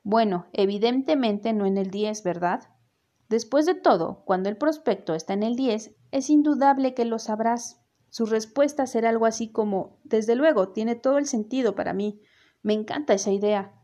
Bueno, 0.03 0.47
evidentemente 0.53 1.53
no 1.53 1.67
en 1.67 1.77
el 1.77 1.91
10, 1.91 2.23
¿verdad? 2.23 2.63
Después 3.29 3.67
de 3.67 3.75
todo, 3.75 4.25
cuando 4.25 4.49
el 4.49 4.57
prospecto 4.57 5.15
está 5.15 5.35
en 5.35 5.43
el 5.43 5.57
10, 5.57 5.95
es 6.11 6.31
indudable 6.31 6.95
que 6.95 7.05
lo 7.05 7.19
sabrás. 7.19 7.81
Su 8.09 8.27
respuesta 8.27 8.87
será 8.87 9.11
algo 9.11 9.27
así 9.27 9.53
como 9.53 9.99
Desde 10.05 10.35
luego, 10.35 10.71
tiene 10.71 10.97
todo 10.97 11.19
el 11.19 11.27
sentido 11.27 11.75
para 11.75 11.93
mí. 11.93 12.21
Me 12.63 12.73
encanta 12.73 13.15
esa 13.15 13.31
idea. 13.31 13.75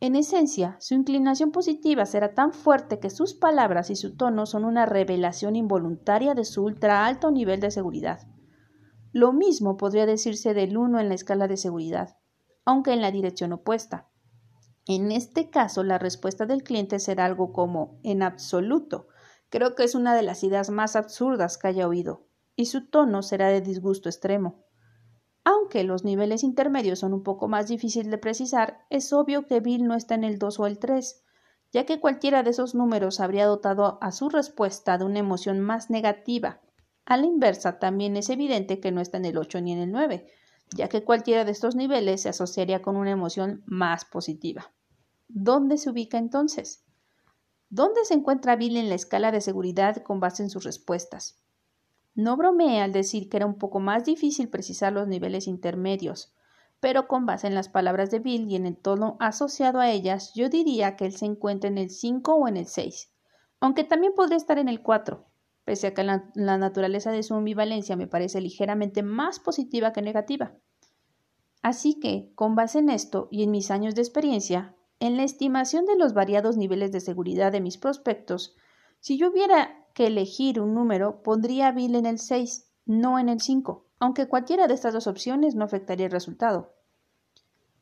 En 0.00 0.16
esencia, 0.16 0.76
su 0.80 0.94
inclinación 0.94 1.50
positiva 1.50 2.06
será 2.06 2.34
tan 2.34 2.52
fuerte 2.52 3.00
que 3.00 3.10
sus 3.10 3.34
palabras 3.34 3.90
y 3.90 3.96
su 3.96 4.16
tono 4.16 4.46
son 4.46 4.64
una 4.64 4.86
revelación 4.86 5.56
involuntaria 5.56 6.34
de 6.34 6.44
su 6.44 6.64
ultra 6.64 7.06
alto 7.06 7.30
nivel 7.30 7.60
de 7.60 7.70
seguridad. 7.70 8.29
Lo 9.12 9.32
mismo 9.32 9.76
podría 9.76 10.06
decirse 10.06 10.54
del 10.54 10.76
1 10.76 11.00
en 11.00 11.08
la 11.08 11.14
escala 11.14 11.48
de 11.48 11.56
seguridad, 11.56 12.18
aunque 12.64 12.92
en 12.92 13.00
la 13.00 13.10
dirección 13.10 13.52
opuesta. 13.52 14.08
En 14.86 15.12
este 15.12 15.50
caso, 15.50 15.84
la 15.84 15.98
respuesta 15.98 16.46
del 16.46 16.62
cliente 16.62 16.98
será 16.98 17.24
algo 17.24 17.52
como 17.52 18.00
en 18.02 18.22
absoluto, 18.22 19.08
Creo 19.50 19.74
que 19.74 19.82
es 19.82 19.96
una 19.96 20.14
de 20.14 20.22
las 20.22 20.44
ideas 20.44 20.70
más 20.70 20.94
absurdas 20.94 21.58
que 21.58 21.66
haya 21.66 21.88
oído, 21.88 22.24
y 22.54 22.66
su 22.66 22.88
tono 22.88 23.22
será 23.22 23.48
de 23.48 23.60
disgusto 23.60 24.08
extremo. 24.08 24.64
Aunque 25.42 25.82
los 25.82 26.04
niveles 26.04 26.44
intermedios 26.44 27.00
son 27.00 27.12
un 27.12 27.24
poco 27.24 27.48
más 27.48 27.66
difíciles 27.66 28.10
de 28.10 28.18
precisar, 28.18 28.86
es 28.90 29.12
obvio 29.12 29.46
que 29.46 29.58
Bill 29.58 29.84
no 29.84 29.96
está 29.96 30.14
en 30.14 30.22
el 30.22 30.38
2 30.38 30.60
o 30.60 30.66
el 30.66 30.78
3, 30.78 31.24
ya 31.72 31.84
que 31.84 31.98
cualquiera 31.98 32.44
de 32.44 32.50
esos 32.50 32.76
números 32.76 33.18
habría 33.18 33.46
dotado 33.46 33.98
a 34.00 34.12
su 34.12 34.28
respuesta 34.28 34.98
de 34.98 35.04
una 35.04 35.18
emoción 35.18 35.60
más 35.60 35.90
negativa. 35.90 36.60
A 37.10 37.16
la 37.16 37.26
inversa, 37.26 37.80
también 37.80 38.16
es 38.16 38.30
evidente 38.30 38.78
que 38.78 38.92
no 38.92 39.00
está 39.00 39.16
en 39.16 39.24
el 39.24 39.36
8 39.36 39.60
ni 39.62 39.72
en 39.72 39.80
el 39.80 39.90
9, 39.90 40.28
ya 40.76 40.88
que 40.88 41.02
cualquiera 41.02 41.44
de 41.44 41.50
estos 41.50 41.74
niveles 41.74 42.22
se 42.22 42.28
asociaría 42.28 42.82
con 42.82 42.94
una 42.94 43.10
emoción 43.10 43.64
más 43.66 44.04
positiva. 44.04 44.72
¿Dónde 45.26 45.76
se 45.76 45.90
ubica 45.90 46.18
entonces? 46.18 46.84
¿Dónde 47.68 48.04
se 48.04 48.14
encuentra 48.14 48.54
Bill 48.54 48.76
en 48.76 48.88
la 48.88 48.94
escala 48.94 49.32
de 49.32 49.40
seguridad 49.40 50.04
con 50.04 50.20
base 50.20 50.44
en 50.44 50.50
sus 50.50 50.62
respuestas? 50.62 51.42
No 52.14 52.36
bromeé 52.36 52.80
al 52.80 52.92
decir 52.92 53.28
que 53.28 53.38
era 53.38 53.46
un 53.46 53.58
poco 53.58 53.80
más 53.80 54.04
difícil 54.04 54.48
precisar 54.48 54.92
los 54.92 55.08
niveles 55.08 55.48
intermedios, 55.48 56.32
pero 56.78 57.08
con 57.08 57.26
base 57.26 57.48
en 57.48 57.56
las 57.56 57.68
palabras 57.68 58.12
de 58.12 58.20
Bill 58.20 58.48
y 58.48 58.54
en 58.54 58.66
el 58.66 58.76
tono 58.76 59.16
asociado 59.18 59.80
a 59.80 59.90
ellas, 59.90 60.32
yo 60.34 60.48
diría 60.48 60.94
que 60.94 61.06
él 61.06 61.16
se 61.16 61.26
encuentra 61.26 61.68
en 61.70 61.78
el 61.78 61.90
5 61.90 62.36
o 62.36 62.46
en 62.46 62.56
el 62.56 62.66
6, 62.66 63.10
aunque 63.58 63.82
también 63.82 64.12
podría 64.14 64.36
estar 64.36 64.58
en 64.58 64.68
el 64.68 64.80
4, 64.80 65.26
pese 65.70 65.86
a 65.86 65.94
que 65.94 66.02
la, 66.02 66.24
naturaleza 66.34 67.12
de 67.12 67.22
su 67.22 67.32
ambivalencia 67.32 67.94
me 67.94 68.08
parece 68.08 68.40
ligeramente 68.40 69.04
más 69.04 69.38
positiva 69.38 69.92
que 69.92 70.02
negativa. 70.02 70.56
Así 71.62 72.00
que, 72.00 72.32
con 72.34 72.56
base 72.56 72.80
en 72.80 72.90
esto 72.90 73.28
y 73.30 73.44
en 73.44 73.52
mis 73.52 73.70
años 73.70 73.94
de 73.94 74.02
experiencia, 74.02 74.74
en 74.98 75.16
la 75.16 75.22
estimación 75.22 75.86
de 75.86 75.94
los 75.94 76.12
variados 76.12 76.56
niveles 76.56 76.90
de 76.90 76.98
seguridad 76.98 77.52
de 77.52 77.60
mis 77.60 77.78
prospectos, 77.78 78.56
si 78.98 79.16
yo 79.16 79.30
hubiera 79.30 79.86
que 79.94 80.08
elegir 80.08 80.60
un 80.60 80.74
número, 80.74 81.22
pondría 81.22 81.68
a 81.68 81.70
Bill 81.70 81.94
en 81.94 82.06
el 82.06 82.18
6, 82.18 82.68
no 82.86 83.20
en 83.20 83.28
el 83.28 83.40
5, 83.40 83.86
aunque 84.00 84.26
cualquiera 84.26 84.66
de 84.66 84.74
estas 84.74 84.92
dos 84.92 85.06
opciones 85.06 85.54
no 85.54 85.64
afectaría 85.64 86.06
el 86.06 86.12
resultado. 86.12 86.74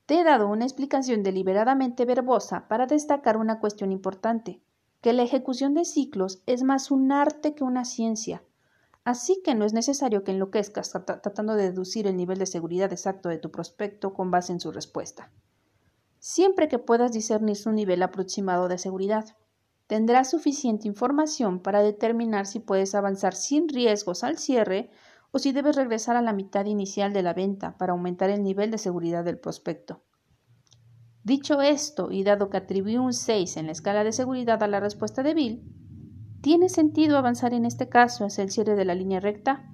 Te 0.04 0.21
he 0.21 0.25
dado 0.25 0.49
una 0.49 0.66
explicación 0.66 1.23
deliberadamente 1.23 2.04
verbosa 2.04 2.68
para 2.68 2.85
destacar 2.85 3.38
una 3.38 3.61
cuestión 3.61 3.92
importante, 3.92 4.61
que 5.00 5.12
la 5.12 5.23
ejecución 5.23 5.75
de 5.75 5.85
ciclos 5.85 6.43
es 6.47 6.62
más 6.62 6.90
un 6.90 7.12
arte 7.12 7.55
que 7.55 7.64
una 7.64 7.85
ciencia, 7.85 8.43
así 9.05 9.40
que 9.45 9.55
no 9.55 9.64
es 9.64 9.73
necesario 9.73 10.25
que 10.25 10.33
enloquezcas 10.33 10.90
tratando 10.90 11.55
de 11.55 11.71
deducir 11.71 12.07
el 12.07 12.17
nivel 12.17 12.38
de 12.38 12.47
seguridad 12.47 12.93
exacto 12.93 13.28
de 13.28 13.38
tu 13.38 13.50
prospecto 13.50 14.12
con 14.12 14.31
base 14.31 14.52
en 14.52 14.61
su 14.61 14.73
respuesta. 14.73 15.31
Siempre 16.19 16.69
que 16.69 16.81
puedas 16.81 17.12
discernir 17.12 17.57
su 17.57 17.71
nivel 17.71 18.02
aproximado 18.02 18.67
de 18.67 18.78
seguridad, 18.78 19.37
tendrás 19.87 20.31
suficiente 20.31 20.88
información 20.88 21.61
para 21.61 21.81
determinar 21.81 22.47
si 22.47 22.59
puedes 22.59 22.95
avanzar 22.95 23.35
sin 23.35 23.69
riesgos 23.69 24.25
al 24.25 24.37
cierre 24.37 24.90
o 25.31 25.38
si 25.38 25.52
debes 25.52 25.76
regresar 25.76 26.17
a 26.17 26.23
la 26.23 26.33
mitad 26.33 26.64
inicial 26.64 27.12
de 27.12 27.23
la 27.23 27.35
venta 27.35 27.78
para 27.78 27.93
aumentar 27.93 28.31
el 28.31 28.43
nivel 28.43 28.71
de 28.71 28.78
seguridad 28.78 29.25
del 29.25 29.38
prospecto. 29.38 30.02
Dicho 31.28 31.61
esto, 31.61 32.11
y 32.11 32.25
dado 32.25 32.49
que 32.49 32.56
atribuí 32.56 32.97
un 32.97 33.12
6 33.12 33.58
en 33.58 33.66
la 33.66 33.73
escala 33.73 34.02
de 34.02 34.12
seguridad 34.12 34.62
a 34.62 34.66
la 34.66 34.80
respuesta 34.80 35.23
de 35.23 35.35
Bill, 35.35 35.62
¿tiene 36.40 36.70
sentido 36.70 37.18
avanzar 37.18 37.52
en 37.52 37.66
este 37.66 37.90
caso 37.90 38.25
hacia 38.25 38.42
el 38.42 38.50
cierre 38.50 38.76
de 38.76 38.87
la 38.87 38.94
línea 38.94 39.20
recta? 39.20 39.70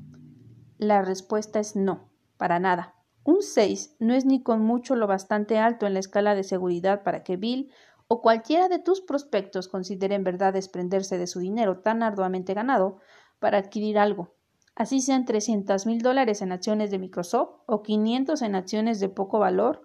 La 0.79 1.03
respuesta 1.03 1.61
es 1.61 1.77
no, 1.77 2.11
para 2.39 2.59
nada. 2.59 2.97
Un 3.23 3.41
6 3.41 3.95
no 4.01 4.15
es 4.15 4.27
ni 4.27 4.43
con 4.43 4.63
mucho 4.63 4.97
lo 4.97 5.07
bastante 5.07 5.57
alto 5.59 5.87
en 5.87 5.95
la 5.95 6.01
escala 6.01 6.35
de 6.35 6.43
seguridad 6.43 7.05
para 7.05 7.23
que 7.23 7.37
Bill 7.37 7.71
o 8.09 8.21
cualquiera 8.21 8.69
de 8.69 8.81
tus 8.81 9.01
prospectos 9.01 9.69
considere 9.69 10.17
en 10.17 10.25
verdad 10.25 10.55
desprenderse 10.55 11.19
de 11.19 11.29
su 11.29 11.39
dinero 11.39 11.83
tan 11.83 12.03
arduamente 12.03 12.53
ganado 12.55 12.99
para 13.39 13.59
adquirir 13.59 13.97
algo, 13.97 14.35
así 14.75 15.01
sean 15.01 15.25
trescientos 15.25 15.87
mil 15.87 16.03
dólares 16.03 16.43
en 16.43 16.51
acciones 16.51 16.91
de 16.91 16.99
Microsoft 16.99 17.61
o 17.67 17.81
500 17.85 18.43
en 18.43 18.57
acciones 18.57 18.99
de 18.99 19.09
poco 19.09 19.39
valor, 19.39 19.83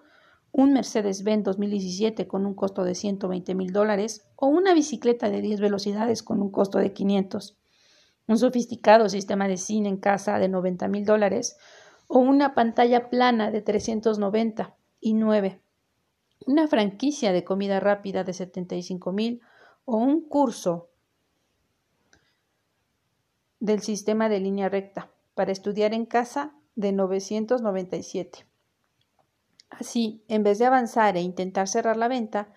un 0.51 0.73
Mercedes-Benz 0.73 1.43
2017 1.43 2.27
con 2.27 2.45
un 2.45 2.53
costo 2.53 2.83
de 2.83 2.95
120 2.95 3.55
mil 3.55 3.71
dólares 3.71 4.27
o 4.35 4.47
una 4.47 4.73
bicicleta 4.73 5.29
de 5.29 5.41
10 5.41 5.59
velocidades 5.61 6.23
con 6.23 6.41
un 6.41 6.51
costo 6.51 6.79
de 6.79 6.93
500, 6.93 7.57
un 8.27 8.37
sofisticado 8.37 9.09
sistema 9.09 9.47
de 9.47 9.57
cine 9.57 9.89
en 9.89 9.97
casa 9.97 10.39
de 10.39 10.49
90 10.49 10.87
mil 10.87 11.05
dólares 11.05 11.57
o 12.07 12.19
una 12.19 12.55
pantalla 12.55 13.09
plana 13.09 13.51
de 13.51 13.61
390 13.61 14.75
y 14.99 15.13
9 15.13 15.61
una 16.45 16.67
franquicia 16.67 17.31
de 17.31 17.43
comida 17.43 17.79
rápida 17.79 18.23
de 18.23 18.33
75 18.33 19.11
mil 19.11 19.41
o 19.85 19.97
un 19.97 20.27
curso 20.27 20.89
del 23.59 23.81
sistema 23.81 24.29
de 24.29 24.39
línea 24.39 24.69
recta 24.69 25.11
para 25.35 25.51
estudiar 25.51 25.93
en 25.93 26.05
casa 26.05 26.55
de 26.75 26.91
997. 26.91 28.48
Así, 29.69 30.23
en 30.27 30.43
vez 30.43 30.59
de 30.59 30.65
avanzar 30.65 31.15
e 31.15 31.21
intentar 31.21 31.67
cerrar 31.67 31.97
la 31.97 32.07
venta, 32.07 32.51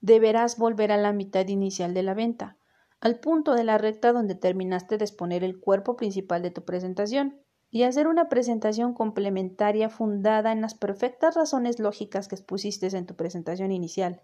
deberás 0.00 0.58
volver 0.58 0.92
a 0.92 0.96
la 0.96 1.12
mitad 1.12 1.46
inicial 1.48 1.94
de 1.94 2.02
la 2.02 2.14
venta, 2.14 2.58
al 3.00 3.20
punto 3.20 3.54
de 3.54 3.64
la 3.64 3.78
recta 3.78 4.12
donde 4.12 4.34
terminaste 4.34 4.98
de 4.98 5.04
exponer 5.04 5.44
el 5.44 5.60
cuerpo 5.60 5.96
principal 5.96 6.42
de 6.42 6.50
tu 6.50 6.64
presentación 6.64 7.40
y 7.70 7.82
hacer 7.82 8.06
una 8.08 8.28
presentación 8.28 8.94
complementaria 8.94 9.90
fundada 9.90 10.52
en 10.52 10.60
las 10.60 10.74
perfectas 10.74 11.34
razones 11.34 11.78
lógicas 11.78 12.28
que 12.28 12.34
expusiste 12.34 12.86
en 12.96 13.06
tu 13.06 13.16
presentación 13.16 13.72
inicial. 13.72 14.22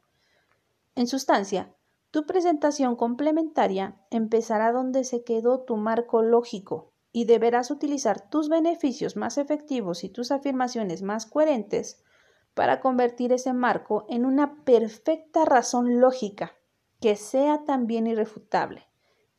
En 0.95 1.07
sustancia, 1.07 1.75
tu 2.11 2.27
presentación 2.27 2.97
complementaria 2.97 3.97
empezará 4.11 4.73
donde 4.73 5.05
se 5.05 5.25
quedó 5.25 5.61
tu 5.65 5.77
marco 5.77 6.23
lógico 6.23 6.93
y 7.11 7.25
deberás 7.25 7.71
utilizar 7.71 8.29
tus 8.29 8.49
beneficios 8.49 9.17
más 9.17 9.39
efectivos 9.39 10.05
y 10.05 10.09
tus 10.09 10.31
afirmaciones 10.31 11.03
más 11.03 11.27
coherentes 11.27 12.03
para 12.55 12.81
convertir 12.81 13.33
ese 13.33 13.53
marco 13.53 14.07
en 14.09 14.25
una 14.25 14.65
perfecta 14.65 15.45
razón 15.45 16.01
lógica 16.01 16.53
que 17.01 17.17
sea 17.17 17.65
también 17.65 18.07
irrefutable 18.07 18.87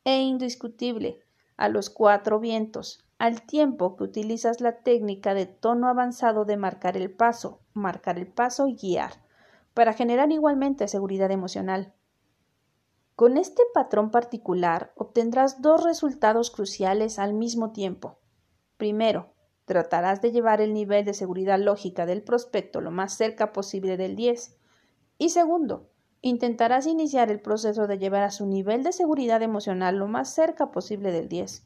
e 0.03 0.21
indiscutible 0.21 1.21
a 1.55 1.69
los 1.69 1.89
cuatro 1.89 2.39
vientos, 2.39 3.05
al 3.19 3.43
tiempo 3.43 3.95
que 3.95 4.03
utilizas 4.03 4.59
la 4.59 4.79
técnica 4.81 5.33
de 5.33 5.45
tono 5.45 5.87
avanzado 5.87 6.45
de 6.45 6.57
marcar 6.57 6.97
el 6.97 7.11
paso, 7.11 7.61
marcar 7.73 8.17
el 8.17 8.27
paso 8.27 8.67
y 8.67 8.75
guiar, 8.75 9.13
para 9.73 9.93
generar 9.93 10.31
igualmente 10.31 10.87
seguridad 10.87 11.31
emocional. 11.31 11.93
Con 13.15 13.37
este 13.37 13.63
patrón 13.73 14.09
particular 14.11 14.91
obtendrás 14.95 15.61
dos 15.61 15.83
resultados 15.83 16.49
cruciales 16.51 17.19
al 17.19 17.33
mismo 17.33 17.71
tiempo. 17.71 18.17
Primero, 18.77 19.32
tratarás 19.65 20.21
de 20.21 20.31
llevar 20.31 20.61
el 20.61 20.73
nivel 20.73 21.05
de 21.05 21.13
seguridad 21.13 21.59
lógica 21.59 22.05
del 22.05 22.23
prospecto 22.23 22.81
lo 22.81 22.91
más 22.91 23.15
cerca 23.15 23.53
posible 23.53 23.97
del 23.97 24.15
10. 24.15 24.57
Y 25.17 25.29
segundo, 25.29 25.89
intentarás 26.21 26.87
iniciar 26.87 27.31
el 27.31 27.41
proceso 27.41 27.87
de 27.87 27.97
llevar 27.97 28.23
a 28.23 28.31
su 28.31 28.45
nivel 28.45 28.83
de 28.83 28.91
seguridad 28.91 29.41
emocional 29.41 29.97
lo 29.97 30.07
más 30.07 30.33
cerca 30.33 30.71
posible 30.71 31.11
del 31.11 31.29
10. 31.29 31.65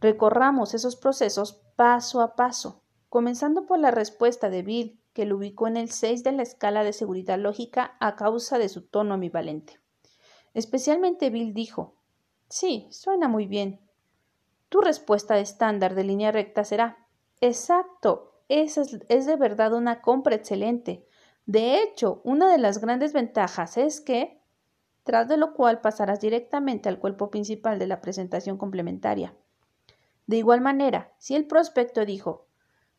Recorramos 0.00 0.74
esos 0.74 0.96
procesos 0.96 1.62
paso 1.76 2.20
a 2.20 2.36
paso, 2.36 2.82
comenzando 3.08 3.66
por 3.66 3.78
la 3.78 3.90
respuesta 3.90 4.50
de 4.50 4.62
Bill, 4.62 5.00
que 5.12 5.26
lo 5.26 5.36
ubicó 5.36 5.66
en 5.66 5.76
el 5.76 5.90
6 5.90 6.22
de 6.22 6.32
la 6.32 6.42
escala 6.42 6.84
de 6.84 6.92
seguridad 6.92 7.38
lógica 7.38 7.96
a 7.98 8.14
causa 8.14 8.58
de 8.58 8.68
su 8.68 8.86
tono 8.86 9.14
ambivalente. 9.14 9.80
Especialmente 10.54 11.30
Bill 11.30 11.54
dijo 11.54 11.96
Sí, 12.48 12.86
suena 12.90 13.28
muy 13.28 13.46
bien. 13.46 13.80
Tu 14.68 14.80
respuesta 14.80 15.38
estándar 15.38 15.94
de 15.94 16.04
línea 16.04 16.32
recta 16.32 16.64
será 16.64 17.06
Exacto, 17.40 18.42
esa 18.48 18.82
es, 18.82 18.98
es 19.08 19.26
de 19.26 19.36
verdad 19.36 19.72
una 19.72 20.00
compra 20.00 20.34
excelente. 20.34 21.06
De 21.46 21.82
hecho, 21.82 22.20
una 22.24 22.50
de 22.50 22.58
las 22.58 22.78
grandes 22.78 23.12
ventajas 23.12 23.78
es 23.78 24.00
que, 24.00 24.42
tras 25.04 25.28
de 25.28 25.38
lo 25.38 25.54
cual 25.54 25.80
pasarás 25.80 26.20
directamente 26.20 26.88
al 26.88 26.98
cuerpo 26.98 27.30
principal 27.30 27.78
de 27.78 27.86
la 27.86 28.00
presentación 28.00 28.58
complementaria. 28.58 29.34
De 30.26 30.36
igual 30.36 30.60
manera, 30.60 31.14
si 31.18 31.34
el 31.34 31.46
prospecto 31.46 32.04
dijo 32.04 32.46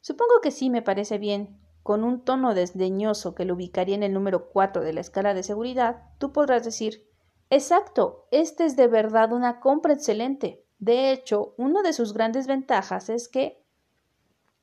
Supongo 0.02 0.42
que 0.42 0.50
sí 0.50 0.70
me 0.70 0.82
parece 0.82 1.20
bien, 1.20 1.60
con 1.84 2.04
un 2.04 2.24
tono 2.24 2.56
desdeñoso 2.56 3.36
que 3.36 3.46
lo 3.46 3.54
ubicaría 3.54 3.96
en 3.96 4.04
el 4.04 4.14
número 4.14 4.50
4 4.50 4.82
de 4.82 4.94
la 4.94 5.02
escala 5.02 5.34
de 5.34 5.44
seguridad, 5.44 6.04
tú 6.18 6.32
podrás 6.32 6.64
decir 6.64 7.08
Exacto, 7.52 8.28
este 8.32 8.66
es 8.66 8.76
de 8.76 8.88
verdad 8.88 9.32
una 9.32 9.60
compra 9.60 9.94
excelente. 9.94 10.66
De 10.80 11.12
hecho, 11.12 11.54
una 11.58 11.82
de 11.82 11.94
sus 11.94 12.14
grandes 12.14 12.48
ventajas 12.48 13.10
es 13.10 13.28
que 13.28 13.60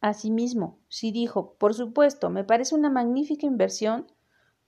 Asimismo, 0.00 0.79
si 0.88 1.11
dijo, 1.11 1.55
por 1.59 1.74
supuesto, 1.74 2.31
me 2.31 2.44
parece 2.44 2.74
una 2.74 2.90
magnífica 2.90 3.46
inversión, 3.46 4.07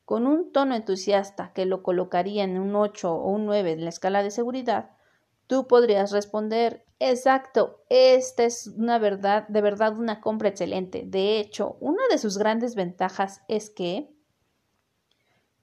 con 0.04 0.26
un 0.26 0.52
tono 0.52 0.74
entusiasta 0.74 1.52
que 1.52 1.66
lo 1.66 1.82
colocaría 1.82 2.44
en 2.44 2.58
un 2.58 2.74
8 2.74 3.14
o 3.14 3.30
un 3.30 3.44
9 3.44 3.72
en 3.72 3.84
la 3.84 3.90
escala 3.90 4.22
de 4.22 4.30
seguridad, 4.30 4.96
tú 5.46 5.66
podrías 5.66 6.12
responder, 6.12 6.84
Exacto, 7.00 7.84
esta 7.88 8.42
es 8.42 8.66
una 8.66 8.98
verdad, 8.98 9.46
de 9.46 9.60
verdad 9.60 9.96
una 9.96 10.20
compra 10.20 10.48
excelente. 10.48 11.04
De 11.06 11.38
hecho, 11.38 11.76
una 11.78 12.02
de 12.10 12.18
sus 12.18 12.38
grandes 12.38 12.74
ventajas 12.74 13.44
es 13.46 13.70
que, 13.70 14.12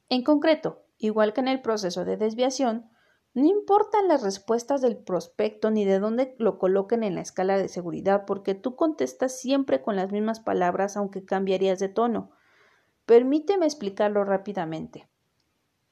en 0.07 0.23
concreto, 0.23 0.85
igual 0.97 1.33
que 1.33 1.41
en 1.41 1.49
el 1.49 1.61
proceso 1.61 2.05
de 2.05 2.15
desviación, 2.15 2.89
No 3.35 3.43
importan 3.43 4.07
las 4.07 4.23
respuestas 4.23 4.79
del 4.79 4.95
prospecto 4.95 5.69
ni 5.69 5.83
de 5.83 5.99
dónde 5.99 6.35
lo 6.39 6.57
coloquen 6.57 7.03
en 7.03 7.15
la 7.15 7.21
escala 7.21 7.57
de 7.57 7.67
seguridad, 7.67 8.23
porque 8.25 8.55
tú 8.55 8.77
contestas 8.77 9.37
siempre 9.37 9.81
con 9.81 9.97
las 9.97 10.09
mismas 10.09 10.39
palabras, 10.39 10.95
aunque 10.95 11.25
cambiarías 11.25 11.79
de 11.79 11.89
tono. 11.89 12.31
Permíteme 13.05 13.65
explicarlo 13.65 14.23
rápidamente. 14.23 15.09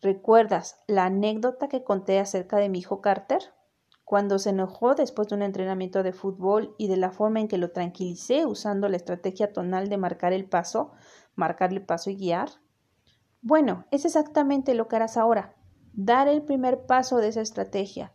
¿Recuerdas 0.01 0.79
la 0.87 1.03
anécdota 1.03 1.67
que 1.67 1.83
conté 1.83 2.17
acerca 2.17 2.57
de 2.59 2.69
mi 2.69 2.79
hijo 2.79 3.01
Carter? 3.01 3.41
Cuando 4.05 4.39
se 4.39 4.51
enojó 4.51 4.95
después 4.95 5.27
de 5.27 5.35
un 5.35 5.41
entrenamiento 5.41 6.01
de 6.01 6.13
fútbol 6.13 6.73
y 6.77 6.87
de 6.87 6.95
la 6.95 7.11
forma 7.11 7.41
en 7.41 7.49
que 7.49 7.57
lo 7.57 7.71
tranquilicé 7.71 8.45
usando 8.45 8.87
la 8.87 8.95
estrategia 8.95 9.51
tonal 9.51 9.89
de 9.89 9.97
marcar 9.97 10.31
el 10.31 10.45
paso, 10.45 10.93
marcar 11.35 11.73
el 11.73 11.85
paso 11.85 12.09
y 12.09 12.15
guiar. 12.15 12.51
Bueno, 13.41 13.85
es 13.91 14.05
exactamente 14.05 14.75
lo 14.75 14.87
que 14.87 14.95
harás 14.95 15.17
ahora 15.17 15.57
dar 15.93 16.27
el 16.27 16.41
primer 16.41 16.85
paso 16.85 17.17
de 17.17 17.27
esa 17.29 17.41
estrategia, 17.41 18.13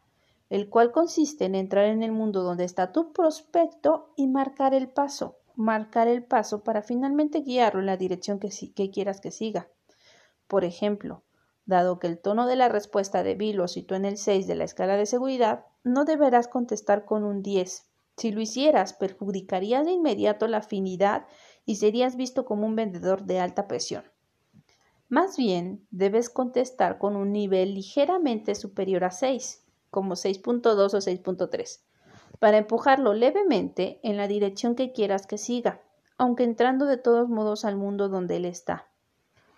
el 0.50 0.68
cual 0.68 0.92
consiste 0.92 1.44
en 1.44 1.54
entrar 1.54 1.86
en 1.86 2.02
el 2.02 2.12
mundo 2.12 2.42
donde 2.42 2.64
está 2.64 2.92
tu 2.92 3.12
prospecto 3.12 4.12
y 4.16 4.26
marcar 4.26 4.74
el 4.74 4.88
paso, 4.88 5.38
marcar 5.54 6.08
el 6.08 6.24
paso 6.24 6.64
para 6.64 6.82
finalmente 6.82 7.40
guiarlo 7.40 7.80
en 7.80 7.86
la 7.86 7.96
dirección 7.96 8.40
que, 8.40 8.90
quieras 8.90 9.20
que 9.20 9.30
siga. 9.30 9.68
Por 10.46 10.64
ejemplo, 10.64 11.22
dado 11.66 11.98
que 11.98 12.06
el 12.08 12.18
tono 12.18 12.46
de 12.46 12.56
la 12.56 12.68
respuesta 12.68 13.22
de 13.22 13.34
Bill 13.34 13.56
lo 13.56 13.68
situó 13.68 13.96
en 13.96 14.06
el 14.06 14.16
6 14.16 14.46
de 14.46 14.54
la 14.54 14.64
escala 14.64 14.96
de 14.96 15.06
seguridad, 15.06 15.66
no 15.84 16.04
deberás 16.04 16.48
contestar 16.48 17.04
con 17.04 17.24
un 17.24 17.42
10. 17.42 17.86
Si 18.16 18.32
lo 18.32 18.40
hicieras, 18.40 18.94
perjudicarías 18.94 19.84
de 19.84 19.92
inmediato 19.92 20.48
la 20.48 20.58
afinidad 20.58 21.26
y 21.64 21.76
serías 21.76 22.16
visto 22.16 22.44
como 22.44 22.66
un 22.66 22.74
vendedor 22.74 23.24
de 23.24 23.38
alta 23.38 23.68
presión. 23.68 24.04
Más 25.10 25.38
bien, 25.38 25.86
debes 25.90 26.28
contestar 26.28 26.98
con 26.98 27.16
un 27.16 27.32
nivel 27.32 27.74
ligeramente 27.74 28.54
superior 28.54 29.04
a 29.04 29.10
6, 29.10 29.64
como 29.90 30.16
6.2 30.16 30.92
o 30.92 30.98
6.3, 30.98 31.80
para 32.38 32.58
empujarlo 32.58 33.14
levemente 33.14 34.00
en 34.02 34.18
la 34.18 34.28
dirección 34.28 34.74
que 34.74 34.92
quieras 34.92 35.26
que 35.26 35.38
siga, 35.38 35.80
aunque 36.18 36.44
entrando 36.44 36.84
de 36.84 36.98
todos 36.98 37.30
modos 37.30 37.64
al 37.64 37.74
mundo 37.76 38.10
donde 38.10 38.36
él 38.36 38.44
está. 38.44 38.88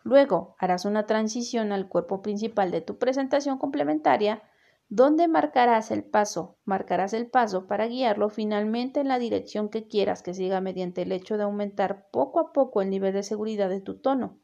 Luego 0.04 0.54
harás 0.56 0.84
una 0.84 1.06
transición 1.06 1.72
al 1.72 1.88
cuerpo 1.88 2.22
principal 2.22 2.70
de 2.70 2.82
tu 2.82 2.98
presentación 2.98 3.58
complementaria, 3.58 4.44
donde 4.88 5.26
marcarás 5.26 5.90
el 5.90 6.04
paso, 6.04 6.58
marcarás 6.64 7.12
el 7.12 7.28
paso 7.28 7.66
para 7.66 7.88
guiarlo 7.88 8.28
finalmente 8.28 9.00
en 9.00 9.08
la 9.08 9.18
dirección 9.18 9.68
que 9.68 9.88
quieras 9.88 10.22
que 10.22 10.32
siga 10.32 10.60
mediante 10.60 11.02
el 11.02 11.10
hecho 11.10 11.36
de 11.36 11.42
aumentar 11.42 12.08
poco 12.12 12.38
a 12.38 12.52
poco 12.52 12.82
el 12.82 12.90
nivel 12.90 13.14
de 13.14 13.24
seguridad 13.24 13.68
de 13.68 13.80
tu 13.80 13.98
tono 13.98 14.38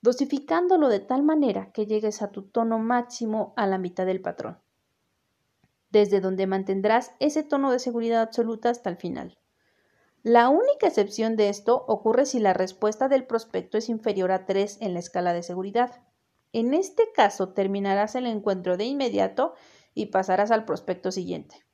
dosificándolo 0.00 0.88
de 0.88 1.00
tal 1.00 1.22
manera 1.22 1.72
que 1.72 1.86
llegues 1.86 2.22
a 2.22 2.30
tu 2.30 2.42
tono 2.42 2.78
máximo 2.78 3.52
a 3.56 3.66
la 3.66 3.78
mitad 3.78 4.06
del 4.06 4.20
patrón, 4.20 4.58
desde 5.90 6.20
donde 6.20 6.46
mantendrás 6.46 7.12
ese 7.20 7.42
tono 7.42 7.72
de 7.72 7.78
seguridad 7.78 8.22
absoluta 8.22 8.70
hasta 8.70 8.90
el 8.90 8.96
final. 8.96 9.38
La 10.22 10.48
única 10.48 10.88
excepción 10.88 11.36
de 11.36 11.48
esto 11.48 11.84
ocurre 11.86 12.26
si 12.26 12.40
la 12.40 12.52
respuesta 12.52 13.08
del 13.08 13.26
prospecto 13.26 13.78
es 13.78 13.88
inferior 13.88 14.32
a 14.32 14.44
3 14.44 14.78
en 14.80 14.92
la 14.92 14.98
escala 14.98 15.32
de 15.32 15.44
seguridad. 15.44 16.02
En 16.52 16.74
este 16.74 17.04
caso 17.14 17.50
terminarás 17.50 18.16
el 18.16 18.26
encuentro 18.26 18.76
de 18.76 18.86
inmediato 18.86 19.54
y 19.94 20.06
pasarás 20.06 20.50
al 20.50 20.64
prospecto 20.64 21.12
siguiente. 21.12 21.64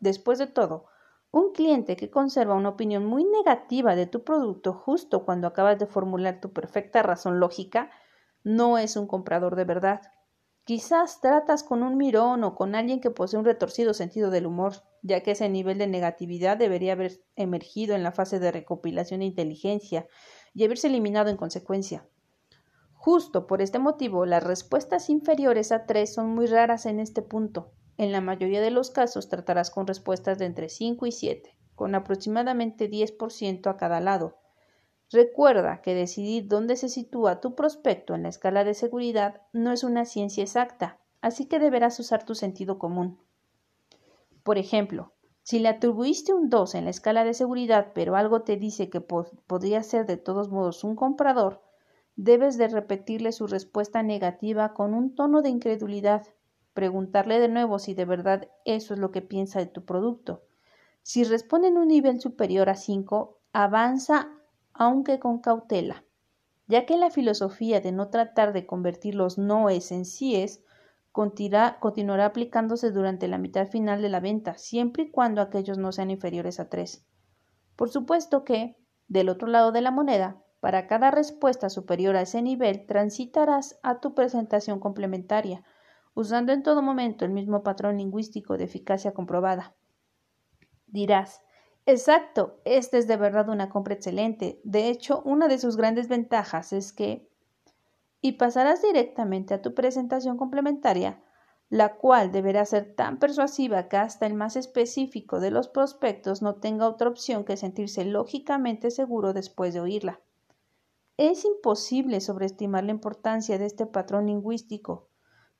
Después 0.00 0.38
de 0.38 0.46
todo, 0.46 0.86
un 1.30 1.52
cliente 1.52 1.96
que 1.96 2.10
conserva 2.10 2.54
una 2.54 2.70
opinión 2.70 3.04
muy 3.04 3.24
negativa 3.24 3.94
de 3.94 4.06
tu 4.06 4.24
producto 4.24 4.72
justo 4.72 5.24
cuando 5.24 5.46
acabas 5.46 5.78
de 5.78 5.86
formular 5.86 6.40
tu 6.40 6.52
perfecta 6.52 7.02
razón 7.02 7.38
lógica 7.38 7.90
no 8.44 8.78
es 8.78 8.96
un 8.96 9.06
comprador 9.06 9.56
de 9.56 9.64
verdad. 9.64 10.00
Quizás 10.64 11.20
tratas 11.20 11.62
con 11.62 11.82
un 11.82 11.96
mirón 11.96 12.44
o 12.44 12.54
con 12.54 12.74
alguien 12.74 13.00
que 13.00 13.10
posee 13.10 13.38
un 13.38 13.44
retorcido 13.44 13.94
sentido 13.94 14.30
del 14.30 14.46
humor, 14.46 14.74
ya 15.02 15.22
que 15.22 15.30
ese 15.32 15.48
nivel 15.48 15.78
de 15.78 15.86
negatividad 15.86 16.56
debería 16.56 16.92
haber 16.92 17.24
emergido 17.36 17.94
en 17.94 18.02
la 18.02 18.12
fase 18.12 18.38
de 18.38 18.52
recopilación 18.52 19.20
de 19.20 19.26
inteligencia 19.26 20.06
y 20.54 20.64
haberse 20.64 20.88
eliminado 20.88 21.30
en 21.30 21.36
consecuencia. 21.36 22.06
Justo 22.94 23.46
por 23.46 23.62
este 23.62 23.78
motivo, 23.78 24.26
las 24.26 24.42
respuestas 24.42 25.08
inferiores 25.08 25.72
a 25.72 25.86
tres 25.86 26.12
son 26.12 26.34
muy 26.34 26.46
raras 26.46 26.84
en 26.84 27.00
este 27.00 27.22
punto, 27.22 27.72
en 27.98 28.12
la 28.12 28.20
mayoría 28.20 28.62
de 28.62 28.70
los 28.70 28.90
casos 28.90 29.28
tratarás 29.28 29.70
con 29.70 29.86
respuestas 29.86 30.38
de 30.38 30.46
entre 30.46 30.68
5 30.68 31.04
y 31.06 31.12
7, 31.12 31.56
con 31.74 31.94
aproximadamente 31.94 32.88
10% 32.88 33.68
a 33.68 33.76
cada 33.76 34.00
lado. 34.00 34.38
Recuerda 35.10 35.82
que 35.82 35.94
decidir 35.94 36.46
dónde 36.46 36.76
se 36.76 36.88
sitúa 36.88 37.40
tu 37.40 37.54
prospecto 37.54 38.14
en 38.14 38.22
la 38.22 38.28
escala 38.28 38.62
de 38.62 38.74
seguridad 38.74 39.42
no 39.52 39.72
es 39.72 39.82
una 39.82 40.04
ciencia 40.04 40.44
exacta, 40.44 41.00
así 41.20 41.46
que 41.46 41.58
deberás 41.58 41.98
usar 41.98 42.24
tu 42.24 42.34
sentido 42.34 42.78
común. 42.78 43.18
Por 44.44 44.58
ejemplo, 44.58 45.12
si 45.42 45.58
le 45.58 45.68
atribuiste 45.68 46.32
un 46.32 46.50
2 46.50 46.76
en 46.76 46.84
la 46.84 46.90
escala 46.90 47.24
de 47.24 47.34
seguridad, 47.34 47.92
pero 47.94 48.14
algo 48.14 48.42
te 48.42 48.56
dice 48.56 48.90
que 48.90 49.00
podría 49.00 49.82
ser 49.82 50.06
de 50.06 50.18
todos 50.18 50.50
modos 50.50 50.84
un 50.84 50.94
comprador, 50.94 51.62
debes 52.14 52.58
de 52.58 52.68
repetirle 52.68 53.32
su 53.32 53.46
respuesta 53.46 54.02
negativa 54.02 54.74
con 54.74 54.94
un 54.94 55.14
tono 55.14 55.42
de 55.42 55.48
incredulidad 55.48 56.26
preguntarle 56.78 57.40
de 57.40 57.48
nuevo 57.48 57.80
si 57.80 57.92
de 57.92 58.04
verdad 58.04 58.46
eso 58.64 58.94
es 58.94 59.00
lo 59.00 59.10
que 59.10 59.20
piensa 59.20 59.58
de 59.58 59.66
tu 59.66 59.84
producto. 59.84 60.44
Si 61.02 61.24
responde 61.24 61.66
en 61.66 61.76
un 61.76 61.88
nivel 61.88 62.20
superior 62.20 62.68
a 62.68 62.76
5, 62.76 63.40
avanza 63.52 64.28
aunque 64.74 65.18
con 65.18 65.40
cautela, 65.40 66.04
ya 66.68 66.86
que 66.86 66.96
la 66.96 67.10
filosofía 67.10 67.80
de 67.80 67.90
no 67.90 68.10
tratar 68.10 68.52
de 68.52 68.64
convertir 68.64 69.16
los 69.16 69.38
noes 69.38 69.90
en 69.90 70.04
síes 70.04 70.62
continuará 71.10 72.24
aplicándose 72.24 72.92
durante 72.92 73.26
la 73.26 73.38
mitad 73.38 73.66
final 73.66 74.00
de 74.00 74.10
la 74.10 74.20
venta, 74.20 74.56
siempre 74.56 75.02
y 75.02 75.10
cuando 75.10 75.42
aquellos 75.42 75.78
no 75.78 75.90
sean 75.90 76.12
inferiores 76.12 76.60
a 76.60 76.68
3. 76.68 77.04
Por 77.74 77.88
supuesto 77.88 78.44
que, 78.44 78.76
del 79.08 79.30
otro 79.30 79.48
lado 79.48 79.72
de 79.72 79.80
la 79.80 79.90
moneda, 79.90 80.44
para 80.60 80.86
cada 80.86 81.10
respuesta 81.10 81.70
superior 81.70 82.14
a 82.14 82.20
ese 82.20 82.40
nivel, 82.40 82.86
transitarás 82.86 83.80
a 83.82 83.98
tu 83.98 84.14
presentación 84.14 84.78
complementaria, 84.78 85.64
usando 86.18 86.52
en 86.52 86.64
todo 86.64 86.82
momento 86.82 87.24
el 87.24 87.30
mismo 87.30 87.62
patrón 87.62 87.98
lingüístico 87.98 88.58
de 88.58 88.64
eficacia 88.64 89.12
comprobada. 89.12 89.76
Dirás, 90.88 91.42
exacto, 91.86 92.58
esta 92.64 92.98
es 92.98 93.06
de 93.06 93.16
verdad 93.16 93.48
una 93.48 93.70
compra 93.70 93.94
excelente. 93.94 94.60
De 94.64 94.88
hecho, 94.88 95.22
una 95.24 95.46
de 95.46 95.58
sus 95.58 95.76
grandes 95.76 96.08
ventajas 96.08 96.72
es 96.72 96.92
que... 96.92 97.30
y 98.20 98.32
pasarás 98.32 98.82
directamente 98.82 99.54
a 99.54 99.62
tu 99.62 99.74
presentación 99.74 100.36
complementaria, 100.36 101.22
la 101.68 101.94
cual 101.94 102.32
deberá 102.32 102.64
ser 102.64 102.96
tan 102.96 103.20
persuasiva 103.20 103.86
que 103.86 103.98
hasta 103.98 104.26
el 104.26 104.34
más 104.34 104.56
específico 104.56 105.38
de 105.38 105.52
los 105.52 105.68
prospectos 105.68 106.42
no 106.42 106.56
tenga 106.56 106.88
otra 106.88 107.10
opción 107.10 107.44
que 107.44 107.56
sentirse 107.56 108.04
lógicamente 108.04 108.90
seguro 108.90 109.34
después 109.34 109.72
de 109.72 109.80
oírla. 109.80 110.20
Es 111.16 111.44
imposible 111.44 112.20
sobreestimar 112.20 112.82
la 112.82 112.90
importancia 112.90 113.56
de 113.56 113.66
este 113.66 113.86
patrón 113.86 114.26
lingüístico, 114.26 115.07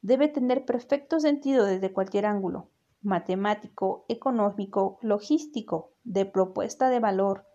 debe 0.02 0.28
tener 0.28 0.64
perfecto 0.64 1.20
sentido 1.20 1.64
desde 1.64 1.92
cualquier 1.92 2.26
ángulo, 2.26 2.70
matemático, 3.02 4.04
económico, 4.08 4.98
logístico, 5.02 5.92
de 6.04 6.26
propuesta 6.26 6.90
de 6.90 7.00
valor, 7.00 7.46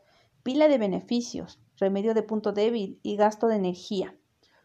pila 0.43 0.67
de 0.67 0.77
beneficios, 0.77 1.61
remedio 1.77 2.13
de 2.13 2.23
punto 2.23 2.51
débil 2.51 2.99
y 3.01 3.15
gasto 3.15 3.47
de 3.47 3.55
energía, 3.55 4.17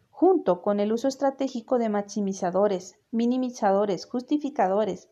junto 0.09 0.61
con 0.61 0.79
el 0.79 0.91
uso 0.91 1.07
estratégico 1.07 1.79
de 1.79 1.89
maximizadores, 1.89 2.99
minimizadores, 3.11 4.05
justificadores, 4.05 5.09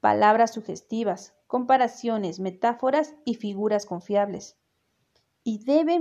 palabras 0.00 0.52
sugestivas, 0.52 1.34
comparaciones, 1.46 2.40
metáforas 2.40 3.14
y 3.24 3.34
figuras 3.34 3.86
confiables. 3.86 4.56
Y 5.44 5.64
debe 5.64 6.00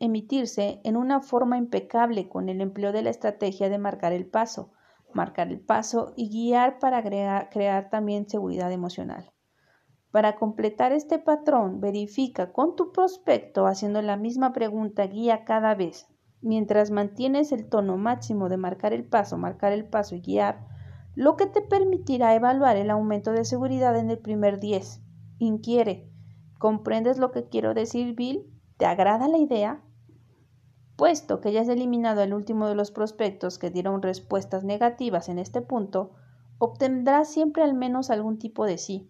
emitirse 0.00 0.80
en 0.84 0.96
una 0.96 1.20
forma 1.20 1.58
impecable 1.58 2.28
con 2.28 2.48
el 2.48 2.60
empleo 2.60 2.92
de 2.92 3.02
la 3.02 3.10
estrategia 3.10 3.68
de 3.68 3.78
marcar 3.78 4.12
el 4.12 4.26
paso, 4.26 4.72
marcar 5.18 5.48
el 5.48 5.58
paso 5.58 6.12
y 6.16 6.30
guiar 6.30 6.78
para 6.78 7.02
crear, 7.02 7.90
también 7.90 8.28
seguridad 8.28 8.70
emocional. 8.70 9.32
Para 10.12 10.36
completar 10.36 10.92
este 10.92 11.18
patrón, 11.18 11.80
verifica 11.80 12.52
con 12.52 12.76
tu 12.76 12.92
prospecto 12.92 13.66
haciendo 13.66 14.00
la 14.00 14.16
misma 14.16 14.52
pregunta 14.52 15.08
guía 15.08 15.44
cada 15.44 15.74
vez. 15.74 16.06
Mientras 16.40 16.92
mantienes 16.92 17.50
el 17.50 17.68
tono 17.68 17.96
máximo 17.96 18.48
de 18.48 18.58
marcar 18.58 18.92
el 18.92 19.04
paso, 19.04 19.36
marcar 19.36 19.72
el 19.72 19.88
paso 19.88 20.14
y 20.14 20.20
guiar, 20.20 20.64
lo 21.16 21.36
que 21.36 21.46
te 21.46 21.62
permitirá 21.62 22.36
evaluar 22.36 22.76
el 22.76 22.88
aumento 22.88 23.32
de 23.32 23.44
seguridad 23.44 23.98
en 23.98 24.10
el 24.12 24.18
primer 24.18 24.60
10. 24.60 25.02
Inquiere. 25.38 26.08
¿Comprendes 26.60 27.18
lo 27.18 27.32
que 27.32 27.48
quiero 27.48 27.74
decir, 27.74 28.14
Bill? 28.14 28.46
¿Te 28.76 28.86
agrada 28.86 29.26
la 29.26 29.38
idea? 29.38 29.82
Puesto 30.98 31.40
que 31.40 31.52
ya 31.52 31.60
has 31.60 31.68
eliminado 31.68 32.22
el 32.22 32.34
último 32.34 32.66
de 32.66 32.74
los 32.74 32.90
prospectos 32.90 33.60
que 33.60 33.70
dieron 33.70 34.02
respuestas 34.02 34.64
negativas 34.64 35.28
en 35.28 35.38
este 35.38 35.62
punto, 35.62 36.10
obtendrás 36.58 37.28
siempre 37.28 37.62
al 37.62 37.72
menos 37.72 38.10
algún 38.10 38.40
tipo 38.40 38.64
de 38.64 38.78
sí. 38.78 39.08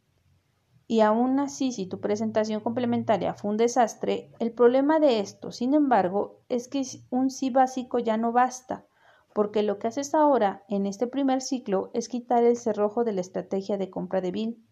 Y 0.87 1.01
aún 1.01 1.41
así, 1.41 1.73
si 1.73 1.87
tu 1.87 1.99
presentación 1.99 2.61
complementaria 2.61 3.33
fue 3.33 3.53
un 3.53 3.57
desastre, 3.57 4.31
el 4.39 4.53
problema 4.53 5.01
de 5.01 5.21
esto, 5.21 5.51
sin 5.51 5.73
embargo, 5.73 6.43
es 6.51 6.69
que 6.69 6.85
un 7.09 7.31
sí 7.31 7.49
básico 7.49 7.99
ya 7.99 8.19
no 8.19 8.33
basta, 8.33 8.85
porque 9.33 9.63
lo 9.63 9.79
que 9.79 9.87
haces 9.87 10.15
ahora 10.15 10.65
en 10.69 10.85
este 10.85 11.07
primer 11.07 11.41
ciclo 11.41 11.89
es 11.95 12.11
quitar 12.11 12.45
el 12.45 12.59
cerrojo 12.59 13.03
de 13.03 13.13
la 13.13 13.23
estrategia 13.23 13.79
de 13.79 13.89
compra 13.89 14.21
de 14.21 14.31
Bill. 14.31 14.63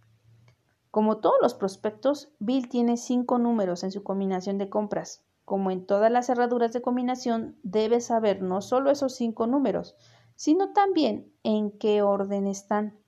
Como 0.90 1.16
todos 1.16 1.38
los 1.40 1.54
prospectos, 1.54 2.28
Bill 2.40 2.68
tiene 2.68 2.98
cinco 2.98 3.38
números 3.38 3.84
en 3.84 3.90
su 3.90 4.02
combinación 4.02 4.58
de 4.58 4.68
compras. 4.68 5.25
Como 5.46 5.70
en 5.70 5.86
todas 5.86 6.10
las 6.10 6.26
cerraduras 6.26 6.72
de 6.72 6.82
combinación, 6.82 7.56
debes 7.62 8.06
saber 8.06 8.42
no 8.42 8.60
solo 8.60 8.90
esos 8.90 9.14
cinco 9.14 9.46
números, 9.46 9.94
sino 10.34 10.72
también 10.72 11.32
en 11.44 11.70
qué 11.70 12.02
orden 12.02 12.48
están. 12.48 12.98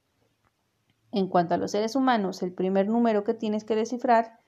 En 1.11 1.27
cuanto 1.27 1.55
a 1.55 1.59
los 1.59 1.73
seres 1.73 1.97
humanos, 1.97 2.41
el 2.45 2.53
primer 2.55 2.87
número 2.87 3.25
que 3.25 3.35
tienes 3.35 3.65
que 3.65 3.75
descifrar, 3.75 4.39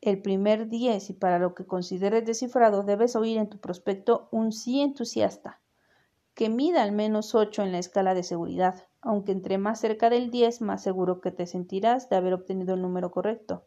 el 0.00 0.22
primer 0.22 0.68
10 0.68 1.10
y 1.10 1.12
para 1.12 1.40
lo 1.40 1.56
que 1.56 1.66
consideres 1.66 2.24
descifrado, 2.24 2.84
debes 2.84 3.16
oír 3.16 3.38
en 3.38 3.50
tu 3.50 3.58
prospecto 3.58 4.28
un 4.30 4.52
sí 4.52 4.80
entusiasta, 4.80 5.60
que 6.34 6.48
mida 6.48 6.84
al 6.84 6.92
menos 6.92 7.34
8 7.34 7.64
en 7.64 7.72
la 7.72 7.78
escala 7.78 8.14
de 8.14 8.22
seguridad, 8.22 8.86
aunque 9.00 9.32
entre 9.32 9.58
más 9.58 9.80
cerca 9.80 10.08
del 10.08 10.30
10 10.30 10.60
más 10.60 10.84
seguro 10.84 11.20
que 11.20 11.32
te 11.32 11.48
sentirás 11.48 12.08
de 12.08 12.14
haber 12.14 12.32
obtenido 12.32 12.74
el 12.74 12.82
número 12.82 13.10
correcto. 13.10 13.66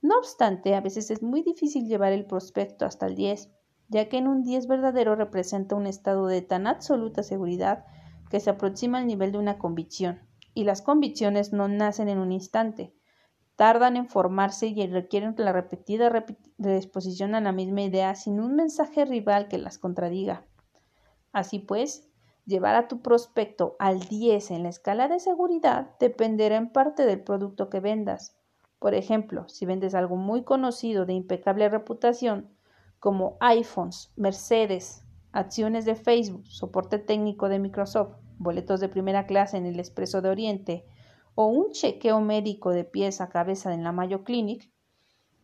No 0.00 0.16
obstante, 0.18 0.74
a 0.74 0.80
veces 0.80 1.10
es 1.10 1.22
muy 1.22 1.42
difícil 1.42 1.88
llevar 1.88 2.12
el 2.12 2.24
prospecto 2.24 2.86
hasta 2.86 3.06
el 3.06 3.16
10, 3.16 3.50
ya 3.88 4.08
que 4.08 4.18
en 4.18 4.28
un 4.28 4.42
10 4.42 4.66
verdadero 4.68 5.16
representa 5.16 5.74
un 5.74 5.86
estado 5.86 6.26
de 6.26 6.42
tan 6.42 6.66
absoluta 6.66 7.22
seguridad 7.22 7.84
que 8.30 8.40
se 8.40 8.50
aproxima 8.50 8.98
al 8.98 9.06
nivel 9.06 9.32
de 9.32 9.38
una 9.38 9.58
convicción 9.58 10.20
y 10.54 10.64
las 10.64 10.82
convicciones 10.82 11.52
no 11.52 11.68
nacen 11.68 12.08
en 12.08 12.18
un 12.18 12.32
instante. 12.32 12.94
Tardan 13.56 13.96
en 13.96 14.08
formarse 14.08 14.66
y 14.68 14.86
requieren 14.86 15.34
la 15.38 15.52
repetida 15.52 16.24
exposición 16.58 17.34
a 17.34 17.40
la 17.40 17.52
misma 17.52 17.82
idea 17.82 18.14
sin 18.14 18.40
un 18.40 18.54
mensaje 18.54 19.04
rival 19.04 19.48
que 19.48 19.58
las 19.58 19.78
contradiga. 19.78 20.46
Así 21.32 21.58
pues, 21.58 22.08
llevar 22.44 22.76
a 22.76 22.88
tu 22.88 23.02
prospecto 23.02 23.76
al 23.78 24.00
10 24.00 24.52
en 24.52 24.62
la 24.62 24.68
escala 24.68 25.08
de 25.08 25.18
seguridad 25.18 25.96
dependerá 25.98 26.56
en 26.56 26.70
parte 26.70 27.04
del 27.04 27.22
producto 27.22 27.68
que 27.68 27.80
vendas. 27.80 28.37
Por 28.78 28.94
ejemplo, 28.94 29.48
si 29.48 29.66
vendes 29.66 29.94
algo 29.94 30.16
muy 30.16 30.44
conocido 30.44 31.04
de 31.04 31.12
impecable 31.12 31.68
reputación, 31.68 32.48
como 33.00 33.36
iPhones, 33.40 34.12
Mercedes, 34.16 35.04
acciones 35.32 35.84
de 35.84 35.94
Facebook, 35.94 36.46
soporte 36.46 36.98
técnico 36.98 37.48
de 37.48 37.58
Microsoft, 37.58 38.16
boletos 38.38 38.80
de 38.80 38.88
primera 38.88 39.26
clase 39.26 39.56
en 39.56 39.66
el 39.66 39.78
Expreso 39.78 40.22
de 40.22 40.30
Oriente 40.30 40.84
o 41.34 41.46
un 41.46 41.70
chequeo 41.70 42.20
médico 42.20 42.70
de 42.70 42.84
pies 42.84 43.20
a 43.20 43.28
cabeza 43.28 43.72
en 43.72 43.84
la 43.84 43.92
Mayo 43.92 44.24
Clinic, 44.24 44.70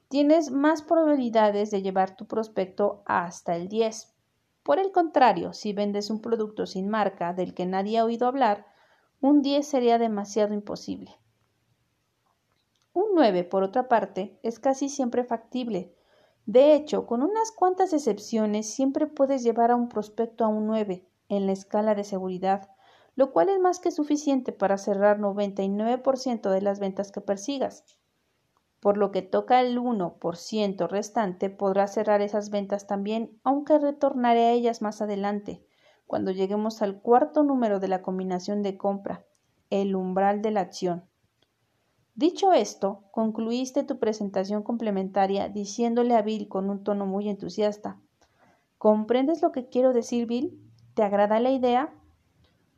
tienes 0.08 0.50
más 0.50 0.82
probabilidades 0.82 1.70
de 1.70 1.82
llevar 1.82 2.16
tu 2.16 2.26
prospecto 2.26 3.02
hasta 3.06 3.56
el 3.56 3.68
10. 3.68 4.14
Por 4.62 4.78
el 4.78 4.92
contrario, 4.92 5.52
si 5.52 5.72
vendes 5.72 6.10
un 6.10 6.20
producto 6.20 6.66
sin 6.66 6.88
marca 6.88 7.32
del 7.32 7.54
que 7.54 7.66
nadie 7.66 7.98
ha 7.98 8.04
oído 8.04 8.26
hablar, 8.26 8.66
un 9.20 9.42
10 9.42 9.66
sería 9.66 9.98
demasiado 9.98 10.54
imposible. 10.54 11.12
Un 13.14 13.20
9, 13.20 13.44
por 13.44 13.62
otra 13.62 13.86
parte, 13.86 14.40
es 14.42 14.58
casi 14.58 14.88
siempre 14.88 15.22
factible. 15.22 15.94
De 16.46 16.74
hecho, 16.74 17.06
con 17.06 17.22
unas 17.22 17.52
cuantas 17.52 17.92
excepciones, 17.92 18.68
siempre 18.68 19.06
puedes 19.06 19.44
llevar 19.44 19.70
a 19.70 19.76
un 19.76 19.88
prospecto 19.88 20.44
a 20.44 20.48
un 20.48 20.66
9 20.66 21.06
en 21.28 21.46
la 21.46 21.52
escala 21.52 21.94
de 21.94 22.02
seguridad, 22.02 22.72
lo 23.14 23.30
cual 23.30 23.50
es 23.50 23.60
más 23.60 23.78
que 23.78 23.92
suficiente 23.92 24.50
para 24.50 24.78
cerrar 24.78 25.20
99% 25.20 26.50
de 26.50 26.60
las 26.60 26.80
ventas 26.80 27.12
que 27.12 27.20
persigas. 27.20 27.84
Por 28.80 28.96
lo 28.96 29.12
que 29.12 29.22
toca 29.22 29.60
el 29.60 29.78
1% 29.78 30.88
restante, 30.88 31.50
podrás 31.50 31.94
cerrar 31.94 32.20
esas 32.20 32.50
ventas 32.50 32.88
también, 32.88 33.38
aunque 33.44 33.78
retornaré 33.78 34.46
a 34.46 34.50
ellas 34.50 34.82
más 34.82 35.00
adelante, 35.00 35.64
cuando 36.08 36.32
lleguemos 36.32 36.82
al 36.82 37.00
cuarto 37.00 37.44
número 37.44 37.78
de 37.78 37.86
la 37.86 38.02
combinación 38.02 38.64
de 38.64 38.76
compra, 38.76 39.24
el 39.70 39.94
umbral 39.94 40.42
de 40.42 40.50
la 40.50 40.62
acción. 40.62 41.04
Dicho 42.14 42.52
esto, 42.52 43.02
concluiste 43.10 43.82
tu 43.82 43.98
presentación 43.98 44.62
complementaria 44.62 45.48
diciéndole 45.48 46.14
a 46.14 46.22
Bill 46.22 46.48
con 46.48 46.70
un 46.70 46.84
tono 46.84 47.06
muy 47.06 47.28
entusiasta 47.28 48.00
¿Comprendes 48.84 49.40
lo 49.40 49.50
que 49.50 49.70
quiero 49.70 49.94
decir, 49.94 50.26
Bill? 50.26 50.60
¿Te 50.92 51.02
agrada 51.02 51.40
la 51.40 51.50
idea? 51.50 51.94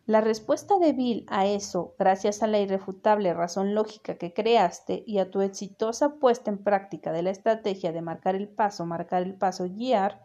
La 0.06 0.20
respuesta 0.20 0.78
de 0.78 0.92
Bill 0.92 1.26
a 1.28 1.46
eso, 1.46 1.96
gracias 1.98 2.44
a 2.44 2.46
la 2.46 2.60
irrefutable 2.60 3.34
razón 3.34 3.74
lógica 3.74 4.16
que 4.16 4.32
creaste 4.32 5.02
y 5.04 5.18
a 5.18 5.32
tu 5.32 5.40
exitosa 5.40 6.14
puesta 6.20 6.48
en 6.48 6.62
práctica 6.62 7.10
de 7.10 7.24
la 7.24 7.30
estrategia 7.30 7.90
de 7.90 8.02
marcar 8.02 8.36
el 8.36 8.48
paso, 8.48 8.86
marcar 8.86 9.24
el 9.24 9.34
paso, 9.34 9.64
guiar, 9.64 10.24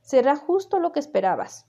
será 0.00 0.34
justo 0.34 0.80
lo 0.80 0.90
que 0.90 0.98
esperabas. 0.98 1.68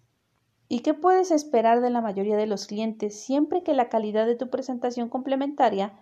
¿Y 0.67 0.80
qué 0.80 0.95
puedes 0.95 1.30
esperar 1.30 1.82
de 1.82 1.91
la 1.91 2.01
mayoría 2.01 2.38
de 2.38 2.47
los 2.47 2.65
clientes 2.65 3.21
siempre 3.21 3.62
que 3.62 3.75
la 3.75 3.89
calidad 3.89 4.25
de 4.25 4.36
tu 4.36 4.49
presentación 4.49 5.08
complementaria 5.08 5.93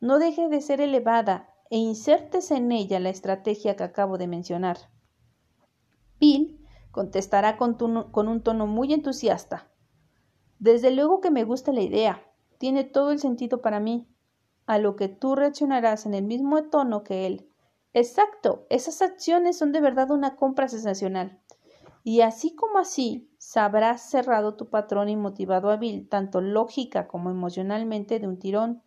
no 0.00 0.18
deje 0.18 0.48
de 0.48 0.60
ser 0.60 0.80
elevada 0.80 1.48
e 1.70 1.78
insertes 1.78 2.50
en 2.50 2.72
ella 2.72 3.00
la 3.00 3.10
estrategia 3.10 3.76
que 3.76 3.84
acabo 3.84 4.18
de 4.18 4.26
mencionar? 4.26 4.78
Bill 6.18 6.64
contestará 6.90 7.56
con, 7.56 7.74
con 7.74 8.28
un 8.28 8.42
tono 8.42 8.66
muy 8.66 8.92
entusiasta. 8.92 9.70
Desde 10.58 10.90
luego 10.90 11.20
que 11.20 11.30
me 11.30 11.44
gusta 11.44 11.72
la 11.72 11.82
idea. 11.82 12.22
Tiene 12.58 12.84
todo 12.84 13.10
el 13.10 13.18
sentido 13.18 13.60
para 13.60 13.80
mí. 13.80 14.08
A 14.64 14.78
lo 14.78 14.96
que 14.96 15.08
tú 15.08 15.34
reaccionarás 15.34 16.06
en 16.06 16.14
el 16.14 16.24
mismo 16.24 16.64
tono 16.64 17.04
que 17.04 17.26
él. 17.26 17.50
Exacto, 17.92 18.66
esas 18.68 19.00
acciones 19.02 19.56
son 19.56 19.72
de 19.72 19.80
verdad 19.80 20.10
una 20.10 20.36
compra 20.36 20.68
sensacional. 20.68 21.40
Y 22.02 22.20
así 22.20 22.54
como 22.54 22.78
así, 22.78 23.30
sabrás 23.38 24.10
cerrado 24.10 24.54
tu 24.54 24.70
patrón 24.70 25.08
y 25.08 25.16
motivado 25.16 25.70
a 25.70 25.76
Bill, 25.76 26.08
tanto 26.08 26.40
lógica 26.40 27.08
como 27.08 27.30
emocionalmente, 27.30 28.20
de 28.20 28.28
un 28.28 28.38
tirón. 28.38 28.82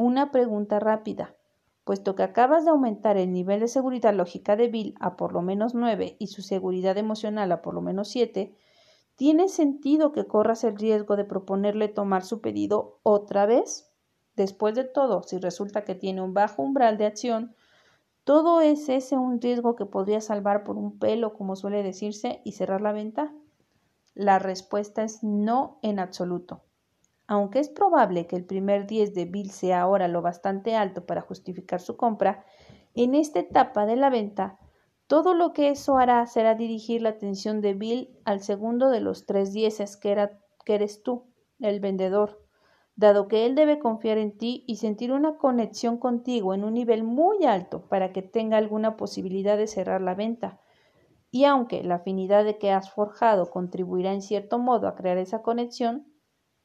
Una 0.00 0.30
pregunta 0.30 0.78
rápida. 0.78 1.34
Puesto 1.82 2.14
que 2.14 2.22
acabas 2.22 2.64
de 2.64 2.70
aumentar 2.70 3.16
el 3.16 3.32
nivel 3.32 3.58
de 3.58 3.66
seguridad 3.66 4.14
lógica 4.14 4.54
de 4.54 4.68
Bill 4.68 4.94
a 5.00 5.16
por 5.16 5.32
lo 5.32 5.42
menos 5.42 5.74
nueve 5.74 6.14
y 6.20 6.28
su 6.28 6.40
seguridad 6.40 6.96
emocional 6.98 7.50
a 7.50 7.62
por 7.62 7.74
lo 7.74 7.80
menos 7.80 8.06
siete, 8.06 8.56
¿Tiene 9.16 9.48
sentido 9.48 10.12
que 10.12 10.28
corras 10.28 10.62
el 10.62 10.76
riesgo 10.76 11.16
de 11.16 11.24
proponerle 11.24 11.88
tomar 11.88 12.22
su 12.22 12.40
pedido 12.40 13.00
otra 13.02 13.44
vez? 13.44 13.90
Después 14.36 14.76
de 14.76 14.84
todo, 14.84 15.24
si 15.24 15.38
resulta 15.38 15.82
que 15.82 15.96
tiene 15.96 16.22
un 16.22 16.32
bajo 16.32 16.62
umbral 16.62 16.96
de 16.96 17.06
acción, 17.06 17.56
¿todo 18.22 18.60
es 18.60 18.88
ese 18.88 19.18
un 19.18 19.40
riesgo 19.40 19.74
que 19.74 19.84
podría 19.84 20.20
salvar 20.20 20.62
por 20.62 20.76
un 20.76 21.00
pelo, 21.00 21.34
como 21.34 21.56
suele 21.56 21.82
decirse, 21.82 22.40
y 22.44 22.52
cerrar 22.52 22.82
la 22.82 22.92
venta? 22.92 23.34
La 24.14 24.38
respuesta 24.38 25.02
es 25.02 25.24
no 25.24 25.80
en 25.82 25.98
absoluto. 25.98 26.67
Aunque 27.28 27.60
es 27.60 27.68
probable 27.68 28.26
que 28.26 28.34
el 28.34 28.44
primer 28.44 28.88
10 28.88 29.14
de 29.14 29.26
Bill 29.26 29.50
sea 29.50 29.82
ahora 29.82 30.08
lo 30.08 30.22
bastante 30.22 30.74
alto 30.74 31.06
para 31.06 31.20
justificar 31.20 31.80
su 31.80 31.96
compra, 31.96 32.44
en 32.94 33.14
esta 33.14 33.38
etapa 33.38 33.86
de 33.86 33.94
la 33.94 34.10
venta 34.10 34.58
todo 35.08 35.32
lo 35.32 35.54
que 35.54 35.70
eso 35.70 35.96
hará 35.96 36.26
será 36.26 36.54
dirigir 36.54 37.00
la 37.00 37.08
atención 37.08 37.62
de 37.62 37.72
Bill 37.72 38.10
al 38.26 38.40
segundo 38.40 38.90
de 38.90 39.00
los 39.00 39.24
tres 39.24 39.54
dieces 39.54 39.96
que, 39.96 40.28
que 40.66 40.74
eres 40.74 41.02
tú, 41.02 41.24
el 41.60 41.80
vendedor, 41.80 42.44
dado 42.94 43.26
que 43.26 43.46
él 43.46 43.54
debe 43.54 43.78
confiar 43.78 44.18
en 44.18 44.36
ti 44.36 44.64
y 44.66 44.76
sentir 44.76 45.10
una 45.10 45.38
conexión 45.38 45.96
contigo 45.96 46.52
en 46.52 46.62
un 46.62 46.74
nivel 46.74 47.04
muy 47.04 47.46
alto 47.46 47.88
para 47.88 48.12
que 48.12 48.20
tenga 48.20 48.58
alguna 48.58 48.98
posibilidad 48.98 49.56
de 49.56 49.66
cerrar 49.66 50.02
la 50.02 50.14
venta. 50.14 50.60
Y 51.30 51.44
aunque 51.44 51.82
la 51.82 51.96
afinidad 51.96 52.44
de 52.44 52.58
que 52.58 52.70
has 52.70 52.90
forjado 52.92 53.48
contribuirá 53.48 54.12
en 54.12 54.20
cierto 54.20 54.58
modo 54.58 54.88
a 54.88 54.94
crear 54.94 55.16
esa 55.16 55.40
conexión, 55.40 56.06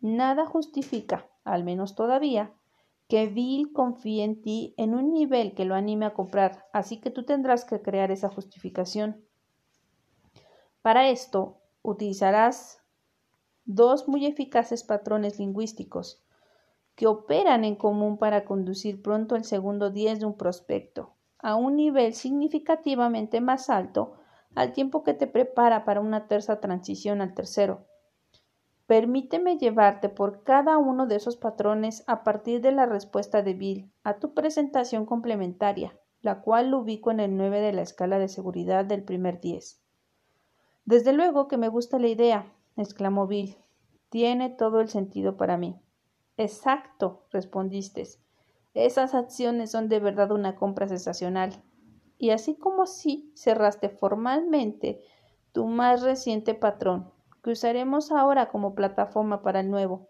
nada 0.03 0.45
justifica, 0.45 1.27
al 1.43 1.63
menos 1.63 1.95
todavía, 1.95 2.53
que 3.07 3.27
Bill 3.27 3.71
confíe 3.73 4.23
en 4.23 4.41
ti 4.41 4.73
en 4.77 4.93
un 4.93 5.13
nivel 5.13 5.55
que 5.55 5.65
lo 5.65 5.75
anime 5.75 6.05
a 6.05 6.13
comprar, 6.13 6.65
así 6.73 6.99
que 6.99 7.09
tú 7.09 7.23
tendrás 7.23 7.65
que 7.65 7.81
crear 7.81 8.11
esa 8.11 8.29
justificación. 8.29 9.25
Para 10.81 11.09
esto, 11.09 11.57
utilizarás 11.81 12.81
dos 13.65 14.07
muy 14.07 14.25
eficaces 14.25 14.83
patrones 14.83 15.39
lingüísticos 15.39 16.23
que 16.95 17.07
operan 17.07 17.63
en 17.63 17.75
común 17.75 18.17
para 18.17 18.45
conducir 18.45 19.01
pronto 19.01 19.35
el 19.35 19.45
segundo 19.45 19.89
10 19.89 20.19
de 20.19 20.25
un 20.25 20.37
prospecto 20.37 21.15
a 21.39 21.55
un 21.55 21.75
nivel 21.75 22.13
significativamente 22.13 23.41
más 23.41 23.69
alto 23.69 24.15
al 24.55 24.73
tiempo 24.73 25.03
que 25.03 25.13
te 25.13 25.27
prepara 25.27 25.85
para 25.85 26.01
una 26.01 26.27
tercera 26.27 26.59
transición 26.59 27.21
al 27.21 27.33
tercero. 27.33 27.85
Permíteme 28.85 29.57
llevarte 29.57 30.09
por 30.09 30.43
cada 30.43 30.77
uno 30.77 31.07
de 31.07 31.15
esos 31.15 31.37
patrones 31.37 32.03
a 32.05 32.23
partir 32.23 32.59
de 32.61 32.73
la 32.73 32.85
respuesta 32.85 33.41
de 33.41 33.53
Bill 33.53 33.91
a 34.03 34.19
tu 34.19 34.33
presentación 34.33 35.05
complementaria, 35.05 35.97
la 36.21 36.41
cual 36.41 36.71
lo 36.71 36.79
ubico 36.79 37.09
en 37.09 37.21
el 37.21 37.37
9 37.37 37.61
de 37.61 37.71
la 37.71 37.81
escala 37.81 38.19
de 38.19 38.27
seguridad 38.27 38.83
del 38.83 39.03
primer 39.03 39.39
10. 39.39 39.81
Desde 40.83 41.13
luego 41.13 41.47
que 41.47 41.57
me 41.57 41.69
gusta 41.69 41.97
la 41.97 42.09
idea, 42.09 42.53
exclamó 42.75 43.25
Bill. 43.25 43.55
Tiene 44.09 44.49
todo 44.49 44.81
el 44.81 44.89
sentido 44.89 45.37
para 45.37 45.57
mí. 45.57 45.79
Exacto, 46.35 47.25
respondiste. 47.31 48.03
Esas 48.73 49.13
acciones 49.13 49.71
son 49.71 49.87
de 49.87 49.99
verdad 49.99 50.31
una 50.31 50.55
compra 50.55 50.89
sensacional. 50.89 51.63
Y 52.17 52.31
así 52.31 52.55
como 52.55 52.83
así 52.83 53.31
cerraste 53.33 53.87
formalmente 53.87 55.01
tu 55.53 55.67
más 55.67 56.01
reciente 56.01 56.53
patrón, 56.53 57.12
que 57.43 57.51
usaremos 57.51 58.12
ahora 58.12 58.49
como 58.49 58.73
plataforma 58.73 59.41
para 59.41 59.60
el 59.60 59.69
nuevo. 59.69 60.08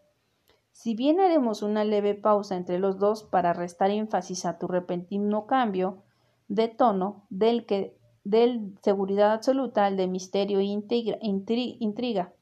Si 0.71 0.95
bien 0.95 1.19
haremos 1.19 1.61
una 1.61 1.83
leve 1.83 2.15
pausa 2.15 2.55
entre 2.55 2.79
los 2.79 2.99
dos 2.99 3.23
para 3.23 3.53
restar 3.53 3.91
énfasis 3.91 4.45
a 4.45 4.57
tu 4.57 4.67
repentino 4.67 5.45
cambio 5.45 6.03
de 6.47 6.67
tono 6.67 7.25
del 7.29 7.65
que 7.65 7.97
del 8.23 8.77
seguridad 8.81 9.33
absoluta 9.33 9.85
al 9.85 9.97
de 9.97 10.07
misterio 10.07 10.59
e 10.59 10.63
intriga. 10.63 12.33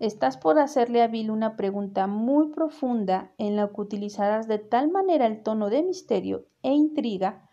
Estás 0.00 0.36
por 0.36 0.58
hacerle 0.58 1.02
a 1.02 1.08
Bill 1.08 1.30
una 1.30 1.56
pregunta 1.56 2.06
muy 2.06 2.48
profunda 2.48 3.32
en 3.38 3.56
la 3.56 3.68
que 3.68 3.80
utilizarás 3.80 4.46
de 4.46 4.58
tal 4.58 4.90
manera 4.90 5.26
el 5.26 5.42
tono 5.42 5.70
de 5.70 5.82
misterio 5.82 6.44
e 6.62 6.72
intriga 6.72 7.48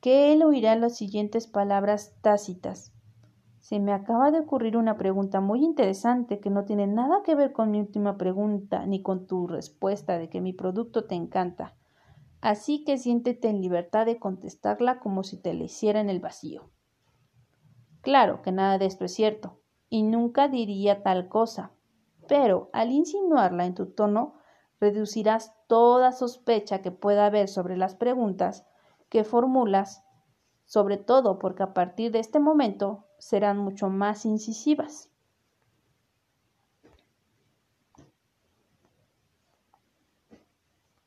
que 0.00 0.32
él 0.32 0.42
oirá 0.44 0.76
las 0.76 0.96
siguientes 0.96 1.48
palabras 1.48 2.14
tácitas. 2.22 2.92
Se 3.60 3.78
me 3.78 3.92
acaba 3.92 4.30
de 4.30 4.40
ocurrir 4.40 4.76
una 4.76 4.96
pregunta 4.96 5.40
muy 5.40 5.62
interesante 5.62 6.40
que 6.40 6.50
no 6.50 6.64
tiene 6.64 6.86
nada 6.86 7.22
que 7.22 7.34
ver 7.34 7.52
con 7.52 7.70
mi 7.70 7.78
última 7.78 8.16
pregunta 8.16 8.86
ni 8.86 9.02
con 9.02 9.26
tu 9.26 9.46
respuesta 9.46 10.18
de 10.18 10.30
que 10.30 10.40
mi 10.40 10.52
producto 10.52 11.04
te 11.04 11.14
encanta. 11.14 11.76
Así 12.40 12.84
que 12.84 12.96
siéntete 12.96 13.48
en 13.48 13.60
libertad 13.60 14.06
de 14.06 14.18
contestarla 14.18 14.98
como 14.98 15.22
si 15.24 15.36
te 15.36 15.52
la 15.52 15.64
hiciera 15.64 16.00
en 16.00 16.08
el 16.08 16.20
vacío. 16.20 16.70
Claro 18.00 18.40
que 18.40 18.50
nada 18.50 18.78
de 18.78 18.86
esto 18.86 19.04
es 19.04 19.12
cierto, 19.12 19.60
y 19.90 20.04
nunca 20.04 20.48
diría 20.48 21.02
tal 21.02 21.28
cosa, 21.28 21.72
pero 22.28 22.70
al 22.72 22.90
insinuarla 22.92 23.66
en 23.66 23.74
tu 23.74 23.86
tono, 23.86 24.34
reducirás 24.80 25.54
toda 25.66 26.12
sospecha 26.12 26.80
que 26.80 26.90
pueda 26.90 27.26
haber 27.26 27.48
sobre 27.48 27.76
las 27.76 27.94
preguntas 27.94 28.66
que 29.10 29.22
formulas, 29.22 30.02
sobre 30.64 30.96
todo 30.96 31.38
porque 31.38 31.62
a 31.62 31.74
partir 31.74 32.10
de 32.10 32.20
este 32.20 32.40
momento 32.40 33.04
serán 33.20 33.58
mucho 33.58 33.88
más 33.88 34.24
incisivas. 34.24 35.09